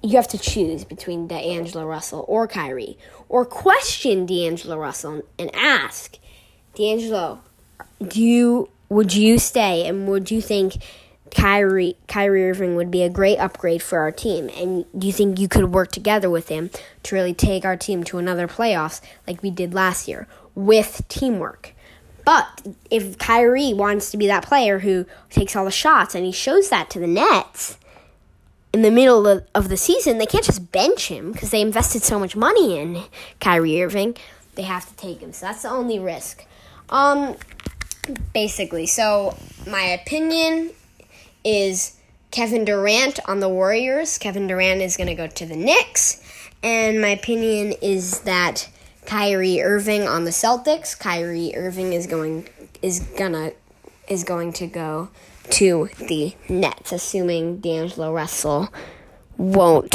you 0.06 0.16
have 0.16 0.28
to 0.28 0.38
choose 0.38 0.85
between 0.85 1.26
D'Angelo 1.26 1.85
Russell 1.85 2.24
or 2.28 2.46
Kyrie, 2.46 2.96
or 3.28 3.44
question 3.44 4.24
D'Angelo 4.24 4.76
Russell 4.76 5.22
and 5.38 5.50
ask 5.54 6.18
D'Angelo, 6.74 7.40
do 8.06 8.22
you 8.22 8.68
would 8.88 9.14
you 9.14 9.38
stay 9.38 9.87
and 9.87 10.06
would 10.06 10.30
you 10.30 10.40
think 10.40 10.76
Kyrie 11.32 11.96
Kyrie 12.06 12.50
Irving 12.50 12.76
would 12.76 12.90
be 12.90 13.02
a 13.02 13.11
great 13.11 13.38
upgrade 13.38 13.82
for 13.82 13.98
our 13.98 14.12
team 14.12 14.48
and 14.56 14.85
do 14.96 15.09
you 15.09 15.12
think 15.12 15.40
you 15.40 15.48
could 15.48 15.72
work 15.72 15.90
together 15.90 16.30
with 16.30 16.48
him 16.48 16.70
to 17.02 17.14
really 17.16 17.35
take 17.35 17.64
our 17.64 17.76
team 17.76 18.04
to 18.04 18.18
another 18.18 18.46
playoffs 18.46 19.00
like 19.26 19.42
we 19.42 19.50
did 19.50 19.74
last 19.74 20.06
year 20.06 20.28
with 20.54 21.02
teamwork? 21.09 21.72
But 22.24 22.46
if 22.90 23.18
Kyrie 23.18 23.72
wants 23.72 24.11
to 24.11 24.16
be 24.16 24.26
that 24.28 24.44
player 24.44 24.80
who 24.80 25.06
takes 25.30 25.56
all 25.56 25.64
the 25.64 25.70
shots 25.70 26.14
and 26.14 26.24
he 26.24 26.32
shows 26.32 26.70
that 26.70 26.90
to 26.90 27.00
the 27.00 27.06
Nets 27.06 27.78
in 28.76 28.82
the 28.82 28.90
middle 28.90 29.26
of, 29.26 29.42
of 29.54 29.70
the 29.70 29.76
season, 29.78 30.18
they 30.18 30.26
can't 30.26 30.44
just 30.44 30.70
bench 30.70 31.08
him 31.08 31.32
because 31.32 31.50
they 31.50 31.62
invested 31.62 32.02
so 32.02 32.18
much 32.18 32.36
money 32.36 32.78
in 32.78 33.02
Kyrie 33.40 33.82
Irving. 33.82 34.14
They 34.54 34.64
have 34.64 34.86
to 34.86 34.94
take 34.96 35.20
him. 35.20 35.32
So 35.32 35.46
that's 35.46 35.62
the 35.62 35.70
only 35.70 35.98
risk. 35.98 36.44
Um, 36.90 37.36
basically, 38.34 38.84
so 38.86 39.34
my 39.66 39.80
opinion 39.80 40.72
is 41.42 41.96
Kevin 42.30 42.66
Durant 42.66 43.18
on 43.26 43.40
the 43.40 43.48
Warriors. 43.48 44.18
Kevin 44.18 44.46
Durant 44.46 44.82
is 44.82 44.98
going 44.98 45.08
to 45.08 45.14
go 45.14 45.26
to 45.26 45.46
the 45.46 45.56
Knicks. 45.56 46.22
And 46.62 47.00
my 47.00 47.08
opinion 47.08 47.72
is 47.80 48.20
that 48.20 48.68
Kyrie 49.06 49.62
Irving 49.62 50.06
on 50.06 50.24
the 50.24 50.32
Celtics. 50.32 50.98
Kyrie 50.98 51.56
Irving 51.56 51.94
is 51.94 52.06
going 52.06 52.46
is 52.82 53.00
gonna 53.16 53.52
is 54.06 54.22
going 54.22 54.52
to 54.52 54.66
go 54.66 55.08
to 55.50 55.88
the 55.98 56.35
Nets, 56.48 56.92
assuming 56.92 57.59
D'Angelo 57.59 58.12
Russell 58.12 58.72
won't 59.37 59.94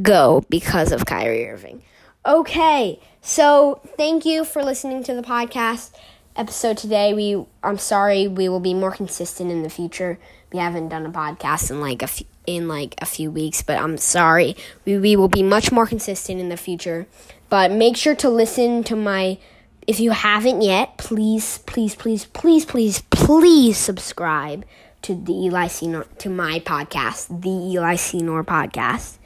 go 0.00 0.44
because 0.48 0.92
of 0.92 1.06
Kyrie 1.06 1.48
Irving. 1.48 1.82
Okay, 2.24 3.00
so 3.20 3.80
thank 3.96 4.24
you 4.24 4.44
for 4.44 4.62
listening 4.62 5.04
to 5.04 5.14
the 5.14 5.22
podcast 5.22 5.92
episode 6.34 6.76
today. 6.76 7.14
We 7.14 7.44
I'm 7.62 7.78
sorry 7.78 8.28
we 8.28 8.48
will 8.48 8.60
be 8.60 8.74
more 8.74 8.92
consistent 8.92 9.50
in 9.50 9.62
the 9.62 9.70
future. 9.70 10.18
We 10.52 10.58
haven't 10.58 10.88
done 10.88 11.06
a 11.06 11.10
podcast 11.10 11.70
in 11.70 11.80
like 11.80 12.02
a 12.02 12.06
few, 12.06 12.26
in 12.46 12.68
like 12.68 12.94
a 12.98 13.06
few 13.06 13.30
weeks, 13.30 13.62
but 13.62 13.78
I'm 13.78 13.96
sorry. 13.98 14.56
We 14.84 14.98
we 14.98 15.16
will 15.16 15.28
be 15.28 15.42
much 15.42 15.72
more 15.72 15.86
consistent 15.86 16.40
in 16.40 16.48
the 16.48 16.56
future. 16.56 17.06
But 17.48 17.70
make 17.70 17.96
sure 17.96 18.14
to 18.16 18.28
listen 18.28 18.84
to 18.84 18.96
my 18.96 19.38
if 19.86 20.00
you 20.00 20.10
haven't 20.10 20.62
yet, 20.62 20.98
please 20.98 21.58
please 21.58 21.94
please 21.94 22.24
please 22.24 22.60
please 22.60 23.02
please 23.10 23.76
subscribe 23.76 24.64
to 25.06 25.14
the 25.14 25.32
Eli 25.32 25.66
Senor 25.66 26.04
to 26.18 26.28
my 26.28 26.60
podcast, 26.60 27.42
the 27.42 27.48
Eli 27.48 27.96
Senor 27.96 28.44
podcast 28.44 29.18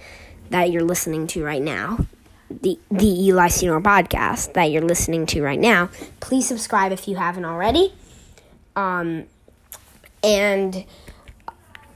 that 0.50 0.70
you're 0.70 0.84
listening 0.84 1.26
to 1.28 1.44
right 1.44 1.62
now 1.62 2.06
the 2.50 2.78
the 2.90 3.06
Eli 3.06 3.48
Senor 3.48 3.80
podcast 3.80 4.52
that 4.54 4.70
you're 4.70 4.82
listening 4.82 5.26
to 5.26 5.42
right 5.42 5.58
now. 5.58 5.88
Please 6.18 6.46
subscribe 6.46 6.92
if 6.92 7.06
you 7.06 7.16
haven't 7.16 7.44
already. 7.44 7.94
Um, 8.76 9.24
and 10.22 10.84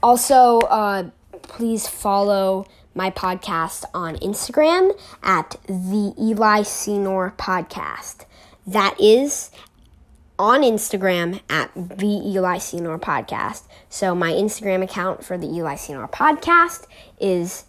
also, 0.01 0.59
uh, 0.59 1.09
please 1.43 1.87
follow 1.87 2.65
my 2.93 3.11
podcast 3.11 3.83
on 3.93 4.15
Instagram 4.17 4.97
at 5.21 5.57
the 5.67 6.13
Eli 6.19 6.63
Senor 6.63 7.33
podcast. 7.37 8.25
That 8.65 8.95
is 8.99 9.51
on 10.37 10.61
Instagram 10.61 11.41
at 11.49 11.71
the 11.75 12.21
Eli 12.25 12.57
Senor 12.57 12.99
podcast. 12.99 13.63
So 13.89 14.13
my 14.13 14.31
Instagram 14.31 14.83
account 14.83 15.23
for 15.23 15.37
the 15.37 15.47
Eli 15.47 15.75
Senor 15.75 16.07
podcast 16.07 16.85
is 17.19 17.65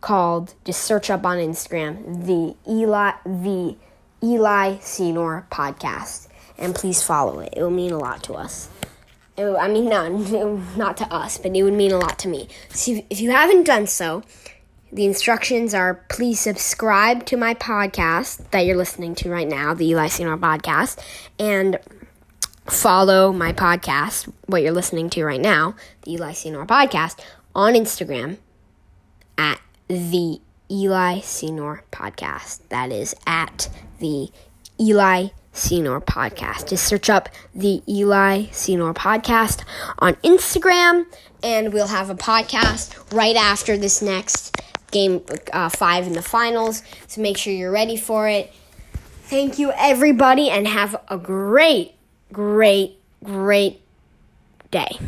called 0.00 0.54
just 0.64 0.82
search 0.82 1.10
up 1.10 1.26
on 1.26 1.38
Instagram 1.38 2.26
the 2.26 2.54
Eli 2.70 3.12
the 3.24 3.76
Eli 4.22 4.78
Senor 4.78 5.46
podcast 5.50 6.28
and 6.58 6.74
please 6.74 7.02
follow 7.02 7.40
it. 7.40 7.52
It 7.56 7.62
will 7.62 7.70
mean 7.70 7.92
a 7.92 7.98
lot 7.98 8.22
to 8.24 8.34
us. 8.34 8.68
It, 9.36 9.44
I 9.44 9.68
mean, 9.68 9.88
not 9.88 10.12
not 10.76 10.96
to 10.98 11.12
us, 11.12 11.38
but 11.38 11.54
it 11.54 11.62
would 11.62 11.74
mean 11.74 11.92
a 11.92 11.98
lot 11.98 12.18
to 12.20 12.28
me. 12.28 12.48
So 12.70 13.02
if 13.10 13.20
you 13.20 13.30
haven't 13.30 13.64
done 13.64 13.86
so, 13.86 14.22
the 14.92 15.04
instructions 15.04 15.74
are 15.74 16.04
please 16.08 16.40
subscribe 16.40 17.26
to 17.26 17.36
my 17.36 17.54
podcast 17.54 18.50
that 18.50 18.60
you're 18.60 18.76
listening 18.76 19.14
to 19.16 19.30
right 19.30 19.48
now, 19.48 19.74
the 19.74 19.86
Eli 19.86 20.06
Senor 20.06 20.38
podcast, 20.38 20.98
and 21.38 21.78
follow 22.68 23.32
my 23.32 23.52
podcast, 23.52 24.32
what 24.46 24.62
you're 24.62 24.72
listening 24.72 25.10
to 25.10 25.24
right 25.24 25.40
now, 25.40 25.74
the 26.02 26.12
Eli 26.12 26.32
Senor 26.32 26.66
podcast, 26.66 27.20
on 27.54 27.74
Instagram 27.74 28.38
at 29.38 29.60
the 29.88 30.40
Eli 30.70 31.20
Senor 31.20 31.84
podcast. 31.92 32.60
That 32.68 32.90
is 32.92 33.14
at 33.26 33.68
the 34.00 34.30
Eli 34.80 35.28
Senor 35.52 36.00
podcast. 36.00 36.68
Just 36.68 36.86
search 36.86 37.08
up 37.08 37.28
the 37.54 37.82
Eli 37.88 38.46
Senor 38.50 38.92
podcast 38.94 39.64
on 39.98 40.14
Instagram, 40.16 41.06
and 41.42 41.72
we'll 41.72 41.86
have 41.86 42.10
a 42.10 42.14
podcast 42.14 43.12
right 43.14 43.36
after 43.36 43.76
this 43.76 44.02
next 44.02 44.60
game 44.90 45.22
uh, 45.52 45.68
five 45.68 46.06
in 46.06 46.12
the 46.12 46.22
finals. 46.22 46.82
So 47.06 47.20
make 47.20 47.36
sure 47.36 47.52
you're 47.52 47.72
ready 47.72 47.96
for 47.96 48.28
it. 48.28 48.52
Thank 49.22 49.58
you, 49.58 49.72
everybody, 49.76 50.50
and 50.50 50.68
have 50.68 50.94
a 51.08 51.18
great, 51.18 51.94
great, 52.32 52.98
great 53.22 53.80
day. 54.70 54.98